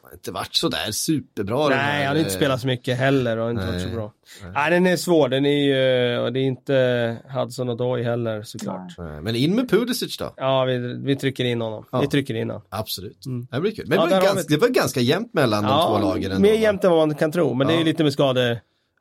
[0.02, 1.68] Han har inte varit sådär superbra.
[1.68, 3.88] Nej, han har inte eh, spelat så mycket heller och inte varit Nej.
[3.90, 4.12] så bra.
[4.54, 4.70] Nej.
[4.70, 5.28] den är svår.
[5.28, 8.94] Den är ju, och det är inte Hudson och Doy heller såklart.
[8.98, 9.06] Nej.
[9.12, 10.34] Nej, Men in med Pulisic då.
[10.36, 11.84] Ja, vi, vi trycker in honom.
[11.92, 12.00] Ja.
[12.00, 12.62] Vi trycker in honom.
[12.68, 13.26] Absolut.
[13.26, 13.46] Mm.
[13.50, 13.84] Det blir kul.
[13.88, 16.30] Men Ja, det, var ganska, det var ganska jämnt mellan de två lagen.
[16.30, 18.12] ändå, mer jämnt än vad man kan tro, men det är ju lite med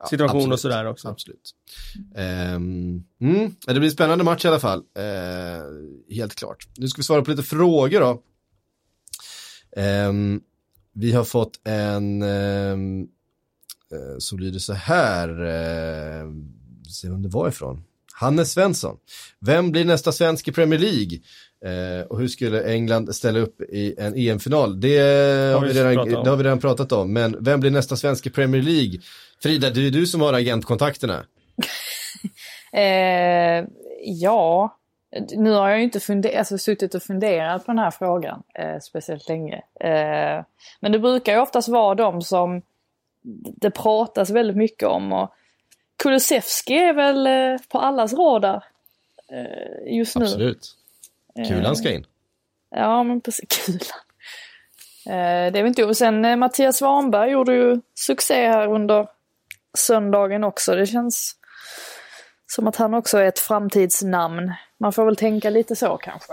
[0.06, 0.52] skadesituation absolut.
[0.52, 1.08] och sådär också.
[1.08, 1.54] Absolut.
[2.14, 4.78] Ehm, mm, det blir en spännande match i alla fall.
[4.78, 6.68] Eh, helt klart.
[6.76, 8.22] Nu ska vi svara på lite frågor då.
[9.76, 10.40] Ehm,
[10.92, 13.08] vi har fått en um,
[14.18, 15.28] som lyder så här.
[15.42, 16.32] Uh,
[16.88, 17.84] se vem det var ifrån.
[18.20, 18.96] Hannes Svensson.
[19.40, 21.18] Vem blir nästa svensk i Premier League?
[21.64, 24.80] Eh, och hur skulle England ställa upp i en EM-final?
[24.80, 26.24] Det, har vi redan, pratat om.
[26.24, 27.12] det har vi redan pratat om.
[27.12, 29.00] Men vem blir nästa svensk i Premier League?
[29.42, 31.24] Frida, det är du som har agentkontakterna.
[32.74, 33.64] Eh,
[34.04, 34.76] ja,
[35.36, 38.78] nu har jag ju inte funder- alltså, suttit och funderat på den här frågan eh,
[38.80, 39.54] speciellt länge.
[39.80, 40.44] Eh,
[40.80, 42.62] men det brukar ju oftast vara de som
[43.56, 45.12] det pratas väldigt mycket om.
[45.12, 45.34] Och
[46.02, 48.64] Kulusevski är väl eh, på allas radar
[49.32, 50.24] eh, just nu.
[50.24, 50.76] Absolut.
[51.48, 52.06] Kulan ska in.
[52.70, 53.48] Ja, men precis.
[53.66, 53.80] Kulan.
[55.06, 55.84] Eh, det är väl inte...
[55.84, 59.08] Och sen eh, Mattias Svanberg gjorde ju succé här under
[59.78, 60.74] söndagen också.
[60.74, 61.36] Det känns
[62.46, 64.52] som att han också är ett framtidsnamn.
[64.78, 66.32] Man får väl tänka lite så kanske.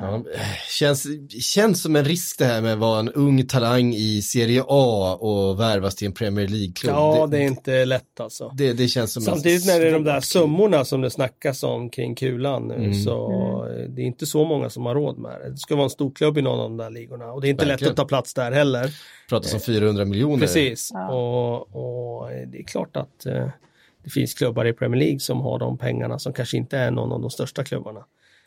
[0.00, 0.24] Ja,
[0.68, 1.06] känns,
[1.42, 5.16] känns som en risk det här med att vara en ung talang i Serie A
[5.20, 6.94] och värvas till en Premier League-klubb.
[6.94, 8.52] Ja, det är inte lätt alltså.
[8.54, 11.90] det, det känns som Samtidigt när det är de där summorna som det snackas om
[11.90, 12.94] kring kulan nu Mm.
[12.94, 13.28] så
[13.88, 15.50] det är inte så många som har råd med det.
[15.50, 17.50] Det ska vara en stor klubb i någon av de där ligorna och det är
[17.50, 17.90] inte Verkligen.
[17.90, 18.90] lätt att ta plats där heller.
[19.28, 20.40] pratas om 400 miljoner.
[20.40, 21.08] Precis, Ja.
[21.12, 23.48] och, och det är klart att eh,
[24.04, 27.12] det finns klubbar i Premier League som har de pengarna som kanske inte är någon
[27.12, 28.00] av de största klubbarna.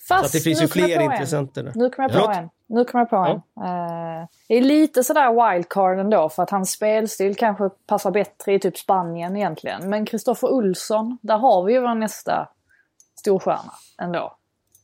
[0.08, 1.72] Fast Så att det finns ju fler intressenter.
[1.76, 2.50] Nu kommer jag på en.
[2.68, 3.66] Nu kommer jag på en.
[3.66, 8.60] Eh, det är lite sådär wildcard ändå för att hans spelstil kanske passar bättre i
[8.60, 9.90] typ Spanien egentligen.
[9.90, 12.48] Men Kristoffer Olsson, där har vi ju vår nästa
[13.20, 14.38] storstjärna ändå.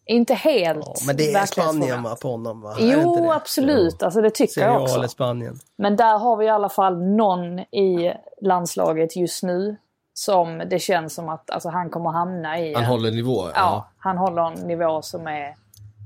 [0.06, 1.46] Inte helt Ja, men det är.
[1.46, 2.76] Spanien va, på honom va?
[2.80, 4.04] Jo, absolut.
[4.04, 5.08] Alltså det tycker Serie jag också.
[5.08, 5.60] Spanien.
[5.78, 9.78] Men där har vi i alla fall någon i landslaget just nu
[10.20, 12.74] som det känns som att alltså, han kommer hamna i.
[12.74, 13.50] Han en- håller nivå.
[13.56, 15.48] ja, han håller en nivå som är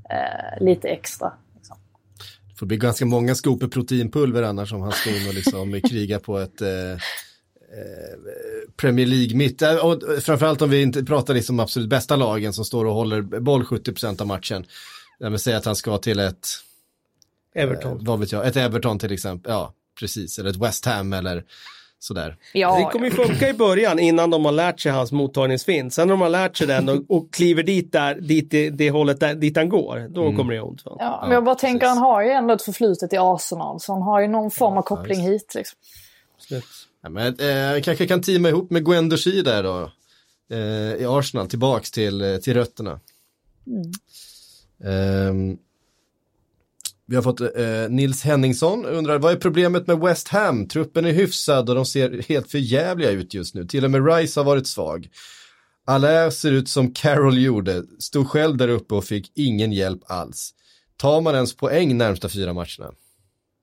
[0.09, 1.33] eh, lite extra.
[1.55, 1.77] Liksom.
[2.49, 6.19] Det får bli ganska många skopor proteinpulver annars om han ska in och liksom kriga
[6.19, 6.97] på ett eh, eh,
[8.77, 9.61] Premier League mitt.
[9.61, 13.21] Eh, Och framförallt om vi inte pratar liksom absolut bästa lagen som står och håller
[13.21, 14.65] boll 70% av matchen.
[15.19, 16.47] Jag vill säga att han ska till ett,
[17.55, 17.97] Everton.
[17.99, 19.51] eh, vad vet jag, ett Everton till exempel.
[19.51, 20.39] Ja, precis.
[20.39, 21.43] Eller ett West Ham eller
[22.03, 22.37] sådär.
[22.53, 25.93] Ja, Det kommer ju funka i början innan de har lärt sig hans mottagningsfint.
[25.93, 28.89] Sen när de har lärt sig den och, och kliver dit, där, dit det, det
[28.91, 30.37] hållet där, dit han går, då Mm.
[30.37, 30.85] kommer det ont.
[30.85, 30.95] va?
[30.99, 31.89] Ja, men jag bara tänker, precis.
[31.89, 33.79] han har ju ändå ett förflutet i Arsenal.
[33.79, 35.53] Så han har ju någon form av koppling hit.
[35.55, 35.77] Liksom.
[37.03, 37.27] Ja, men,
[37.75, 39.91] eh, kanske kan teama ihop med Gwen Doshi där då.
[40.51, 42.99] Eh, I Arsenal, tillbaks till, eh, till rötterna.
[44.83, 45.57] Ehm,
[47.11, 50.67] vi har fått eh, Nils Henningsson undrar, vad är problemet med West Ham?
[50.67, 53.65] Truppen är hyfsad och de ser helt för jävliga ut just nu.
[53.65, 55.09] Till och med Rice har varit svag.
[55.85, 60.51] Allaire ser ut som Carroll gjorde, stod själv där uppe och fick ingen hjälp alls.
[60.97, 62.91] Tar man ens poäng närmsta fyra matcherna?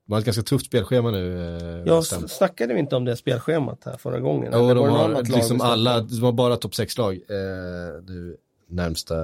[0.06, 1.38] De har ett ganska tufft spelschema nu.
[1.56, 4.52] Eh, Jag snackade vi inte om det spelschemat här förra gången?
[4.54, 8.36] Eller de har lag liksom alla, de har bara topp 6-lag eh, nu
[8.68, 9.14] närmsta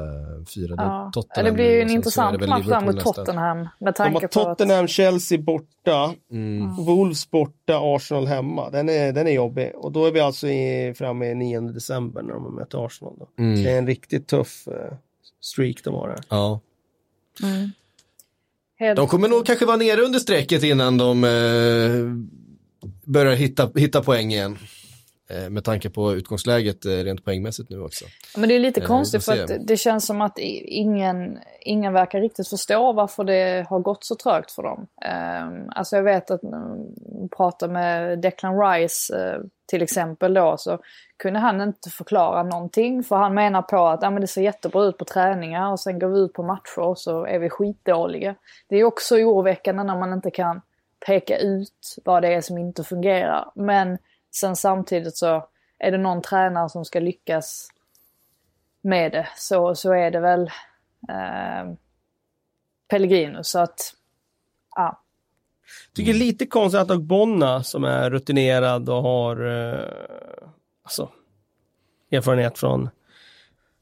[0.55, 0.75] fyra.
[0.79, 1.11] Ja.
[1.15, 3.01] Tottenham det blir ju en och sen så är det intressant match där mot.
[3.05, 3.59] Tottenham.
[3.59, 4.59] Med De tanke har på att...
[4.59, 6.77] Tottenham, Chelsea borta, Mm.
[6.77, 8.71] Wolves borta, Arsenal hemma.
[8.71, 9.73] Den är, den är jobbig.
[9.75, 13.15] Och då är vi alltså i, framme i 9 december när de möter Arsenal.
[13.19, 13.29] Då.
[13.43, 13.63] Mm.
[13.63, 14.97] Det är en riktigt tuff eh,
[15.41, 16.21] streak de har här.
[16.29, 16.61] Ja.
[18.79, 18.97] Helt...
[18.97, 21.31] De kommer nog kanske vara nere under strecket innan de eh,
[23.05, 24.59] börjar hitta, hitta poäng igen.
[25.31, 28.05] Eh, med tanke på utgångsläget eh, rent poängmässigt nu också.
[28.37, 32.21] Men det är lite Eh, konstigt för att det- känns som att ingen, ingen verkar
[32.21, 34.87] riktigt förstå varför det har gått så trögt för dem.
[35.51, 36.59] Um, alltså jag vet att när
[37.21, 39.15] jag pratade med Declan Rice
[39.67, 40.79] till exempel då så
[41.17, 44.85] kunde han inte förklara någonting för han menar på att ja, men det ser jättebra
[44.85, 48.35] ut på träningar och sen går vi ut på matcher och så är vi skitdåliga.
[48.69, 50.61] Det är också oroväckande när man inte kan
[51.07, 53.51] peka ut vad det är som inte fungerar.
[53.55, 53.99] Men
[54.35, 57.69] sen samtidigt så är det någon tränare som ska lyckas
[58.81, 60.43] med det så, så är det väl
[61.09, 61.75] eh,
[62.89, 63.43] Pellegrino.
[63.43, 63.95] Så att,
[64.77, 65.01] ja.
[65.95, 69.89] Tycker det är lite konstigt att Ogbonna som är rutinerad och har eh,
[70.83, 71.09] alltså,
[72.11, 72.89] erfarenhet från,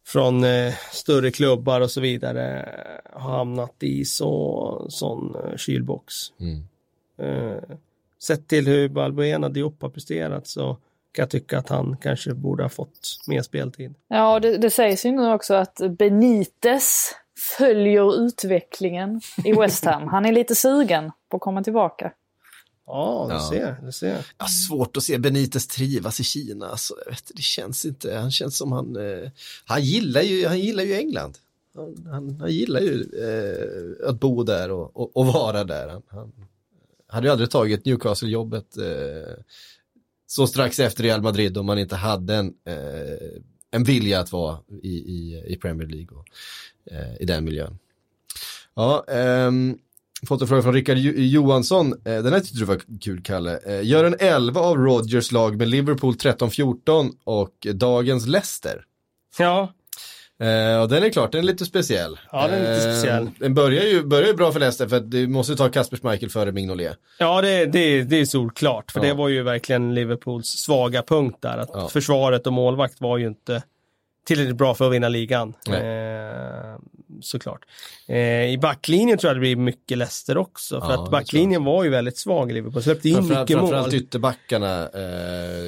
[0.07, 2.69] från eh, större klubbar och så vidare
[3.13, 6.15] har hamnat i så, sån eh, kylbox.
[6.41, 6.69] Mm.
[7.19, 7.77] Eh,
[8.23, 10.79] sett till hur Balbuena Diop har presterat så
[11.13, 13.95] kan jag tycka att han kanske borde ha fått mer speltid.
[14.09, 17.15] Ja, det, det sägs ju nu också att Benitez
[17.59, 20.09] följer utvecklingen i West Ham.
[20.09, 22.13] Han är lite sugen på att komma tillbaka.
[22.87, 24.27] Ja, du ser, du ser.
[24.39, 26.67] Ja, svårt att se Benitez trivas i Kina.
[26.67, 29.31] Alltså, jag vet, det känns inte, han känns som han, eh,
[29.65, 31.39] han, gillar ju, han gillar ju England.
[31.75, 35.89] Han, han, han gillar ju eh, att bo där och, och, och vara där.
[35.89, 36.33] Han, han
[37.13, 39.35] hade ju aldrig tagit Newcastle-jobbet eh,
[40.27, 43.41] så strax efter Real Madrid om man inte hade en, eh,
[43.71, 46.27] en vilja att vara i, i, i Premier League och
[46.93, 47.79] eh, i den miljön.
[48.75, 49.79] Ja, ehm,
[50.27, 51.93] fått en fråga från Rickard Johansson.
[51.93, 53.59] Eh, den här tyckte du var kul, Kalle.
[53.59, 58.85] Eh, gör en 11 av Rodgers lag med Liverpool 13-14 och dagens Leicester.
[59.39, 59.73] Ja,
[60.43, 62.19] Eh, och den är klart, den är lite speciell.
[62.33, 63.31] Ja, den är lite Eh, speciell.
[63.39, 66.31] Den börjar ju, börjar ju bra för Leicester för att du måste ta Kasper Schmeichel
[66.31, 66.97] före Mignolet.
[67.19, 68.91] Ja, det, det, det är solklart.
[68.93, 69.07] För Ja.
[69.07, 71.59] det var ju verkligen Liverpools svaga punkt där.
[71.59, 71.89] Att Ja.
[71.89, 73.63] försvaret och målvakt var ju inte
[74.27, 75.55] tillräckligt bra för att vinna ligan.
[75.69, 75.75] Eh,
[77.21, 77.65] såklart.
[78.09, 78.17] Eh,
[78.53, 80.81] I backlinjen tror jag det blir mycket Leicester också.
[80.81, 82.83] För Ja, att backlinjen var ju väldigt svag i Liverpool.
[82.83, 83.71] Släppte in Framförallt, mycket mål.
[83.71, 84.89] framförallt ytterbackarna.
[84.95, 85.03] Eh,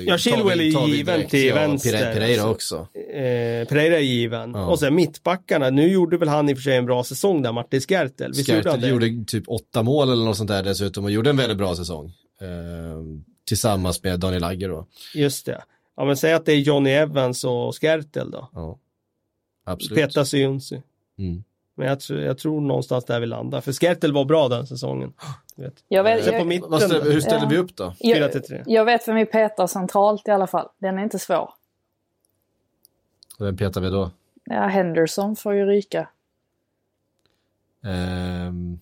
[0.06, 2.76] Ja, Chilwell är given till ja, vänster, Pereira, också.
[2.94, 4.50] Eh, Pereira är given.
[4.54, 4.66] Ja.
[4.66, 5.70] Och sen mittbackarna.
[5.70, 8.32] Nu gjorde väl han i och för sig en bra säsong där, Martin Skertel.
[8.32, 11.58] Visst Skertel gjorde typ åtta mål eller något sånt där dessutom och gjorde en väldigt
[11.58, 12.06] bra säsong.
[12.40, 12.48] Eh,
[13.48, 14.86] tillsammans med Daniel Agger då.
[15.14, 15.62] Just det.
[15.96, 18.48] Ja, men säg att det är Johnny Evans och Skertel då.
[18.52, 18.78] Ja.
[19.66, 19.98] Absolut.
[19.98, 20.82] Petar Syunsi.
[21.18, 21.44] Mm.
[21.74, 23.60] Men jag, tror- jag tror någonstans där vi landar.
[23.60, 25.12] För Skertel var bra den säsongen.
[25.56, 25.84] Vet.
[25.88, 26.70] Jag vet, Så på jag, mitten.
[26.70, 27.48] Vad ställer, hur ställer Ja.
[27.48, 27.94] vi upp då?
[28.02, 28.62] Fyra jag, till tre.
[28.66, 30.68] jag vet vem vi petar centralt i alla fall.
[30.78, 31.50] Den är inte svår.
[33.38, 34.10] Vem petar vi då?
[34.44, 36.08] Ja, Henderson får ju ryka.
[37.84, 38.23] Ehm,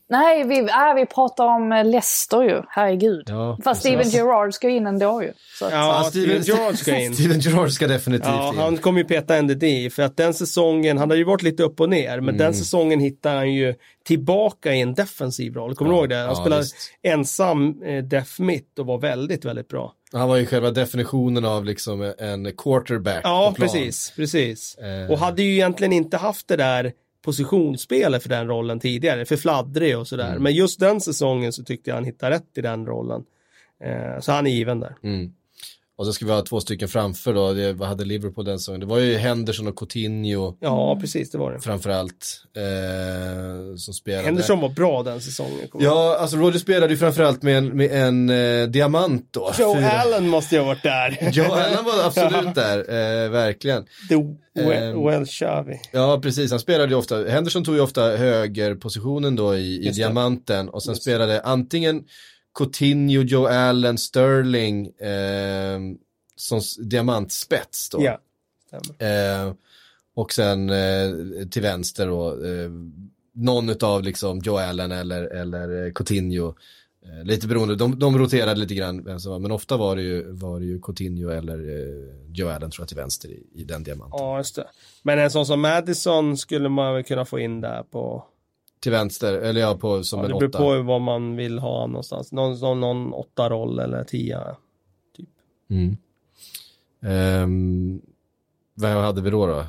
[0.09, 2.62] Nej, vi, äh, vi pratar om eh, Leicester ju.
[2.68, 3.24] Herregud.
[3.26, 5.32] ja, Fast Steven Gerrard ska in ändå ju.
[5.59, 7.14] Så att, Ja, Steven George ska in.
[7.16, 8.59] Steven Gerrard ska definitivt Ja, in.
[8.59, 11.80] han kommer ju peta NDD för att den säsongen, han har ju varit lite upp
[11.80, 12.36] och ner, men Mm.
[12.38, 13.74] den säsongen hittar han ju
[14.05, 15.74] tillbaka i en defensiv roll.
[15.74, 16.16] Kommer du ihåg det?
[16.16, 16.76] Han ja, spelade visst.
[17.03, 19.93] ensam eh, def mitt och var väldigt, väldigt bra.
[20.12, 24.74] Han var ju själva definitionen av liksom en quarterback Ja, precis, precis.
[24.78, 25.11] Eh.
[25.12, 29.98] Och hade ju egentligen inte haft det där positionsspelet för den rollen tidigare, för fladdrig
[29.98, 30.30] och sådär.
[30.30, 30.42] Mm.
[30.42, 33.24] Men just den säsongen så tyckte jag han hittade rätt i den rollen.
[33.84, 34.96] Eh, så han är given där.
[35.02, 35.32] Mm.
[36.03, 38.80] Och så ska vi ha två stycken framför då, det, vad hade Liverpool den säsongen?
[38.80, 41.61] Det var ju Henderson och Coutinho Ja, precis, det var det.
[41.61, 44.24] framförallt eh, som spelade.
[44.24, 45.68] Henderson var bra den säsongen.
[45.78, 49.53] Ja, alltså Roger spelade ju framförallt med en, med en eh, diamant då.
[49.59, 51.18] Joe Fyra- Allen måste ju ha varit där.
[51.32, 53.84] Joe Allen var absolut där, eh, verkligen.
[54.09, 54.14] The
[54.61, 54.68] Ehm.
[54.68, 55.80] well, well Xavi.
[55.92, 56.50] Ja, precis.
[56.50, 60.92] Han spelade ju ofta, Henderson tog ju ofta högerpositionen då i, i diamanten och sen
[60.92, 62.03] Just spelade antingen
[62.55, 65.80] Coutinho, Joe Allen, Sterling eh,
[66.36, 68.03] som diamantspets då.
[68.03, 68.18] Ja.
[69.07, 69.53] Eh,
[70.14, 72.70] och sen eh, till vänster då, eh,
[73.32, 76.55] någon av liksom Joe Allen eller, eller eh, Coutinho.
[77.05, 80.03] Eh, lite beroende, de, de roterade lite grann, vem som var, men ofta var det
[80.03, 83.64] ju, var det ju Coutinho eller eh, Joe Allen tror jag till vänster i, i
[83.64, 84.18] den diamanten.
[84.20, 84.66] Ja, just det.
[85.03, 88.24] Men en sån som Madison skulle man väl kunna få in där på,
[88.82, 90.58] Till vänster, eller ja, på, som ja, en det beror åtta.
[90.58, 92.32] på vad man vill ha någonstans.
[92.32, 94.56] Någon, någon, någon åtta roll eller tia.
[95.70, 95.96] Mm.
[97.02, 98.00] Ehm,
[98.74, 99.64] vad hade vi då då?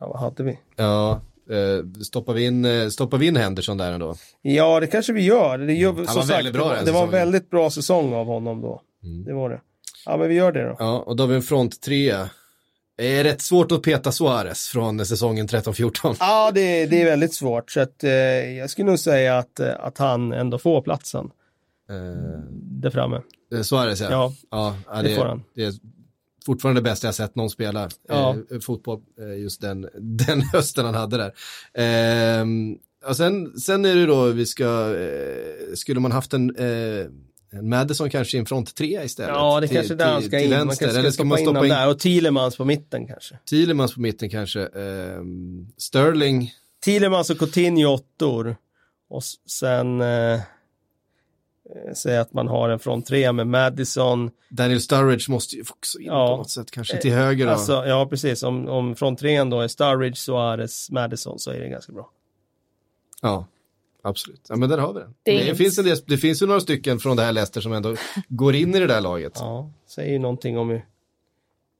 [0.00, 0.58] Ja, vad hade vi?
[0.76, 1.20] Ja,
[1.50, 4.14] eh, stoppar, vi in, eh, stoppar vi in Henderson där ändå?
[4.42, 5.58] Ja, det kanske vi gör.
[5.58, 8.26] Det, gör, Han som var sagt, det, var- det var en väldigt bra säsong av
[8.26, 8.82] honom då.
[9.02, 9.24] Mm.
[9.24, 9.60] Det var det.
[10.06, 10.76] Ja, men vi gör det då.
[10.78, 12.30] Ja, och då har vi en front trea.
[12.98, 16.16] Det är rätt svårt att peta Suarez från säsongen 13-14.
[16.20, 17.70] Ja, det, det är väldigt svårt.
[17.70, 18.10] Så att, eh,
[18.58, 21.30] jag skulle nog säga att, eh, att han ändå får platsen
[21.90, 23.20] Eh, där framme.
[23.54, 24.08] eh, Suarez ja.
[24.10, 25.42] Ja, ja, ja det får han.
[25.54, 25.72] Det är
[26.46, 28.36] fortfarande det bästa jag sett någon spela Ja.
[28.50, 31.32] eh, fotboll, eh, just den, den hösten han hade där.
[31.74, 32.76] Ehm,
[33.08, 36.50] och sen, sen är det då, vi ska, eh, skulle man haft eh, en
[37.52, 39.30] Madison kanske i en front trea istället?
[39.34, 40.50] Ja, det till, kanske är där han ska in.
[40.50, 40.84] Man vänster.
[40.84, 41.88] kanske Eller ska ska man stoppa in där.
[41.90, 43.38] Och Thielemans på mitten kanske.
[43.50, 44.66] Thielemans på mitten kanske?
[44.66, 46.52] Ehm, Sterling,
[46.84, 48.56] Thielemans och Coutinho åttor.
[49.10, 50.40] Och sen eh, eh,
[51.94, 54.30] säga att man har en från tre med Madison.
[54.50, 56.28] Daniel Sturridge måste ju också in Ja.
[56.28, 57.52] på något sätt, kanske till höger då.
[57.52, 58.42] Alltså, ja, precis.
[58.42, 62.10] Om, om från trean då är Sturridge, Suarez, Madison så är det ganska bra.
[63.22, 63.46] Ja,
[64.02, 64.46] absolut.
[64.48, 65.14] Ja, men där har vi den.
[65.22, 67.72] Det Det, finns en del, det finns ju några stycken från det här Leicester som
[67.72, 67.96] ändå
[68.28, 69.32] går in i det där laget.
[69.34, 70.84] Ja, säger ju någonting om hur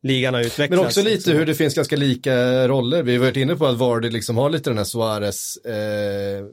[0.02, 0.70] ligan har utvecklats.
[0.70, 1.32] Men också lite liksom.
[1.32, 3.02] hur det finns ganska lika roller.
[3.02, 6.38] Vi har varit inne på att Vardy liksom har lite den här Suarez eh,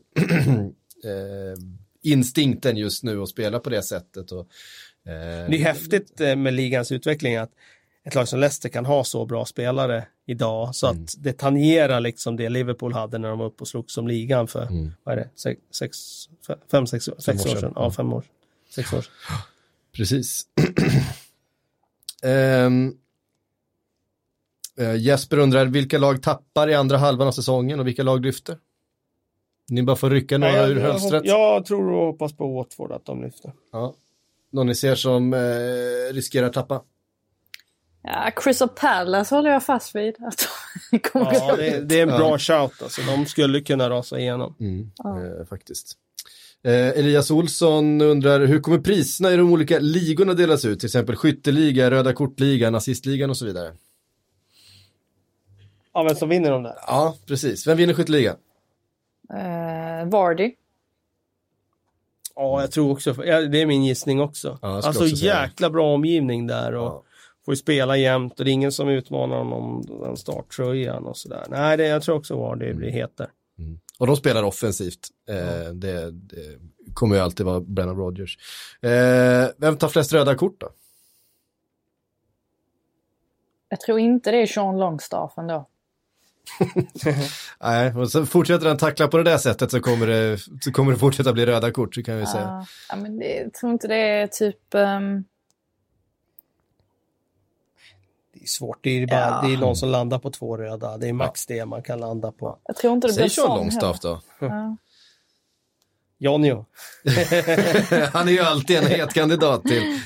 [1.05, 1.57] eh,
[2.03, 4.31] instinkten just nu och spela på det sättet.
[4.31, 4.47] Och,
[5.07, 7.51] eh, Det är häftigt eh, med ligans utveckling att
[8.05, 11.05] ett lag som Leicester kan ha så bra spelare idag så att Mm.
[11.17, 14.61] det tangerar liksom det Liverpool hade när de var uppe och slogs om ligan för,
[14.67, 14.91] Mm.
[15.03, 15.97] vad är det, sex, sex,
[16.47, 17.59] fe- fem, sex, sex år sedan.
[17.59, 17.73] sedan.
[17.75, 18.23] Ja, fem år.
[18.75, 19.05] Sex år.
[19.91, 20.45] Precis.
[22.23, 22.93] Ehm,
[24.79, 28.57] eh, Jesper undrar vilka lag tappar i andra halvan av säsongen och vilka lag lyfter?
[29.69, 31.25] Ni bara får rycka några Nej, ur hölstret.
[31.25, 33.51] jag, tror och hoppas på Watford att de lyfter.
[33.71, 33.93] Ja.
[34.51, 36.81] Någon ni ser som eh, riskerar tappa?
[38.07, 40.15] Ja, Crystal Palace håller jag fast vid.
[40.27, 40.47] Att
[40.91, 42.37] de kommer Ja, det, det är en bra Ja.
[42.37, 43.01] shout alltså.
[43.01, 44.55] De skulle kunna rasa igenom.
[44.59, 45.23] Mm, Ja.
[45.25, 45.97] eh, faktiskt.
[46.63, 50.79] Eh, Elias Olsson undrar hur kommer priserna i de olika ligorna delas ut?
[50.79, 53.73] Till exempel skytteliga, röda kortliga, nazistligan och så vidare.
[55.93, 56.75] Ja, vem som vinner de där?
[56.87, 57.67] Ja, precis.
[57.67, 58.35] Vem vinner skytteligan?
[59.33, 60.51] Eh, Vardy.
[62.35, 64.59] Ja, jag tror också, det är min gissning också.
[64.61, 67.03] Ja, alltså också jäkla bra omgivning där och Ja.
[67.45, 71.17] Får ju spela jämt och det är ingen som utmanar honom om den starttröjan och
[71.17, 71.45] sådär.
[71.49, 73.29] Nej, det, jag tror också var det blir het där.
[73.99, 75.07] Och de spelar offensivt.
[75.29, 76.59] Eh, det, det
[76.93, 78.37] kommer ju alltid vara Brennan Rodgers.
[78.81, 80.69] Eh, vem tar flest röda kort då?
[83.69, 85.69] Jag tror inte det är Sean Longstaff ändå.
[87.59, 90.91] Nej, och så fortsätter han tackla på det där sättet så kommer det, så kommer
[90.91, 92.43] det fortsätta bli röda kort, så kan vi säga.
[92.43, 94.73] Ja, ja, men det, jag tror inte det är typ...
[94.73, 95.23] ehm,
[98.33, 99.47] Det är svårt, det är, bara, Ja.
[99.47, 100.97] det är någon som landar på två röda.
[100.97, 102.57] Det är max det man kan landa på.
[102.67, 104.19] jag tror inte det Säg blir Sean sån Longstaff heller.
[104.39, 104.45] då.
[104.45, 104.77] Ja.
[106.19, 106.65] Jonjo.
[108.13, 109.99] Han är ju alltid en het kandidat till,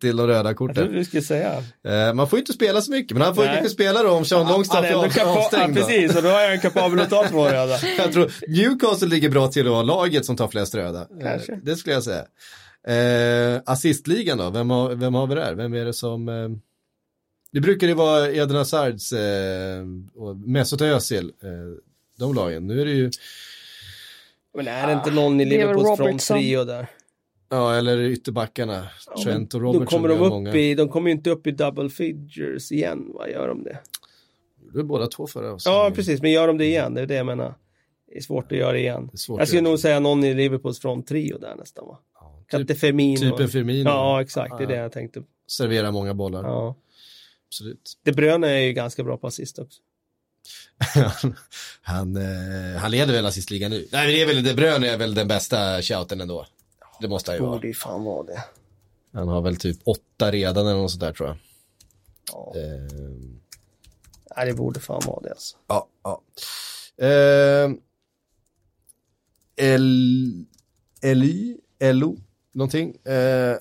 [0.00, 0.92] till, de röda Jag korten.
[0.92, 1.62] du skulle säga.
[1.88, 3.56] Eh, man får ju inte spela så mycket, men han får ju Nej.
[3.56, 5.76] kanske spela då om Sean Longstaff Han är avstängd.
[5.76, 5.86] ja, då.
[5.86, 7.78] precis, och då är jag kapabel att ta två röda.
[7.98, 11.06] Jag tror Newcastle ligger bra till att vara laget som tar flest röda.
[11.22, 11.52] Kanske.
[11.52, 12.24] Eh, Det skulle jag säga.
[12.86, 15.54] Eh, assistligan då, vem har, vem har vi där?
[15.54, 16.28] Vem är det som...
[16.28, 16.48] Eh,
[17.54, 19.84] det brukar ju vara Eden Hazards eh,
[20.14, 21.48] och Mesut Özil, eh,
[22.18, 22.66] de lagen.
[22.66, 23.10] Nu är det ju,
[24.56, 26.86] Men är det inte någon i Liverpools fronttrio där?
[27.48, 28.88] ja eller ytterbackarna,
[29.24, 29.86] Trent och Då Robertson.
[29.86, 30.54] kommer de upp många.
[30.54, 33.78] i, de kommer ju inte upp i double figures igen, vad gör de det?
[34.72, 35.66] Det är båda två förra oss.
[35.66, 36.94] Ja, precis, men gör de det igen?
[36.94, 37.54] Det är det jag menar.
[38.08, 39.10] Det är svårt att göra det igen.
[39.12, 41.98] Det Jag skulle nog säga någon i Liverpools fronttrio där nästan va?
[42.48, 43.30] Kan inte Firmino?
[43.30, 43.88] Typ en Firmino.
[43.90, 45.22] Ja, exakt, det är det jag tänkte.
[45.50, 46.74] Serverar många bollar, Ja.
[47.54, 47.98] Absolut.
[48.02, 49.80] De Bruyne är ju ganska bra på assist också.
[51.82, 53.88] han, eh, han leder väl assistligan nu.
[53.92, 56.46] Nej, det är väl, De Bruyne är väl den bästa shouten ändå.
[57.00, 57.52] Det måste han ju vara.
[57.52, 58.44] Borde ju fan vara det.
[59.12, 61.36] Han har väl typ åtta redan eller något sånt där tror jag.
[62.32, 62.52] Ja.
[62.56, 63.42] Eh,
[64.36, 65.56] Nej, det borde fan vara det alltså.
[65.66, 66.22] ja, ja.
[67.06, 67.70] Eh,
[69.56, 70.46] El,
[71.02, 72.16] Eli, Elo,
[72.52, 72.96] någonting.
[73.04, 73.56] Eh,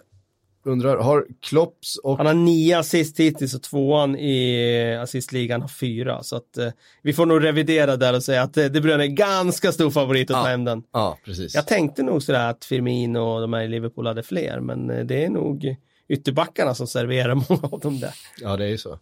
[0.66, 2.18] undrar, har Klopps och...
[2.18, 6.24] Han har nio assist hittills och tvåan i assistligan har fyra.
[6.24, 6.68] Så att eh,
[7.02, 10.32] vi får nog revidera där och säga att eh, De Bruyne är ganska stor favorit
[10.32, 10.52] att ta Ja.
[10.52, 10.84] hem den.
[10.94, 11.56] Ja, precis.
[11.56, 15.06] Jag tänkte nog sådär att Firmino och de här i Liverpool hade fler, men eh,
[15.06, 15.76] det är nog
[16.10, 18.12] ytterbackarna som serverar många av dem där.
[18.42, 19.00] Ja, det är ju så.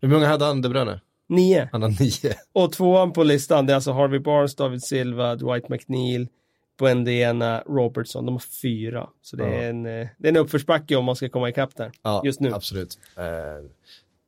[0.00, 1.00] Hur många hade han, De Bruyne?
[1.28, 1.68] Nio.
[1.72, 2.34] Han har nio.
[2.52, 6.28] Och tvåan på listan, det är alltså Harvey Barnes, David Silva, Dwight McNeil,
[6.78, 8.26] Buendiana, Robertson.
[8.26, 9.08] De har fyra.
[9.22, 11.92] Så det, är en, eh, det är en uppförsbacke om man ska komma ikapp där.
[12.02, 12.54] Ja, Just nu.
[12.54, 12.98] Absolut.
[13.16, 13.24] Eh,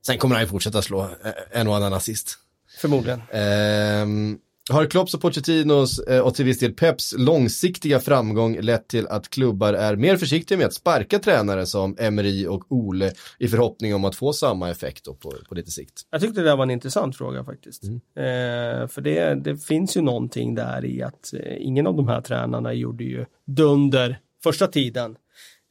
[0.07, 2.39] sen kommer han ju fortsätta slå eh, en och annan assist.
[2.81, 3.23] Förmodligen.
[3.33, 4.39] Ehm,
[4.71, 9.31] har Klopps och Pochettinos eh, och till viss del Peps långsiktiga framgång lett till att
[9.31, 14.05] klubbar är mer försiktiga med att sparka tränare som Emery och Ole i förhoppning om
[14.05, 16.03] att få samma effekt på, på lite sikt?
[16.11, 17.83] Jag tyckte det där var en intressant fråga faktiskt.
[17.83, 17.97] Mm.
[17.97, 22.21] Eh, för det, det finns ju någonting där i att eh, ingen av de här
[22.21, 25.17] tränarna gjorde ju dunder första tiden.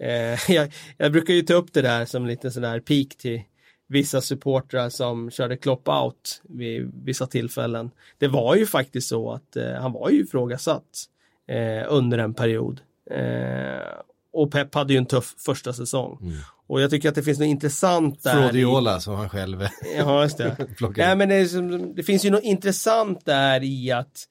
[0.04, 3.42] Eh, jag, jag brukar ju ta upp det där som lite sådär peak till
[3.90, 7.92] vissa supportrar som körde klopp out vid vissa tillfällen.
[8.18, 11.06] Det var ju faktiskt så att eh, han var ju ifrågasatt
[11.48, 12.82] eh, under en period.
[13.12, 13.88] Eh,
[14.34, 16.34] och Pep hade ju en tuff första säsong.
[16.68, 18.40] Och jag tycker att det finns något intressant där.
[18.40, 19.68] i- Frodiola som han själv
[19.98, 20.58] Ja, just det.
[20.98, 24.24] Nej, men det, som, det finns ju något intressant där i att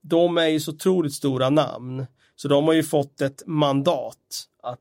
[0.00, 2.06] de är ju så otroligt stora namn.
[2.36, 4.16] Så de har ju fått ett mandat
[4.62, 4.78] att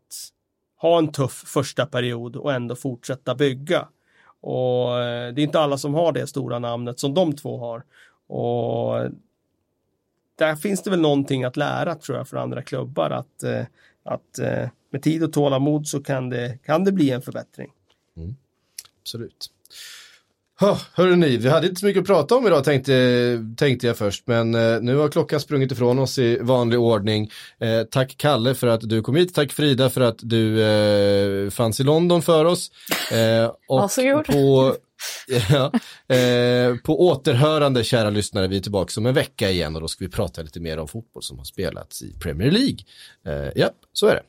[0.82, 3.88] ha en tuff första period och ändå fortsätta bygga.
[4.42, 7.84] Och eh, det är inte alla som har det stora namnet som de två har.
[8.28, 9.12] Och
[10.36, 13.66] där finns det väl någonting att lära tror jag för andra klubbar att, eh,
[14.04, 17.72] att eh, med tid och tålamod så kan det, kan det bli en förbättring.
[18.18, 18.36] Mm.
[19.02, 19.52] Absolut.
[20.62, 23.98] Oh, hörru ni, vi hade inte så mycket att prata om idag tänkte, tänkte jag
[23.98, 27.32] först, men eh, nu har klockan sprungit ifrån oss i vanlig ordning.
[27.60, 31.80] Eh, tack Kalle för att du kom hit, tack Frida för att du eh, fanns
[31.80, 32.72] i London för oss.
[33.12, 34.26] Eh, och Varsågod.
[34.26, 34.76] på,
[35.50, 35.72] ja,
[36.16, 40.06] eh, på återhörande kära lyssnare, vi är tillbaka om en vecka igen och då ska
[40.06, 42.80] vi prata lite mer om fotboll som har spelats i Premier League.
[43.26, 44.24] Eh, ja, så är det.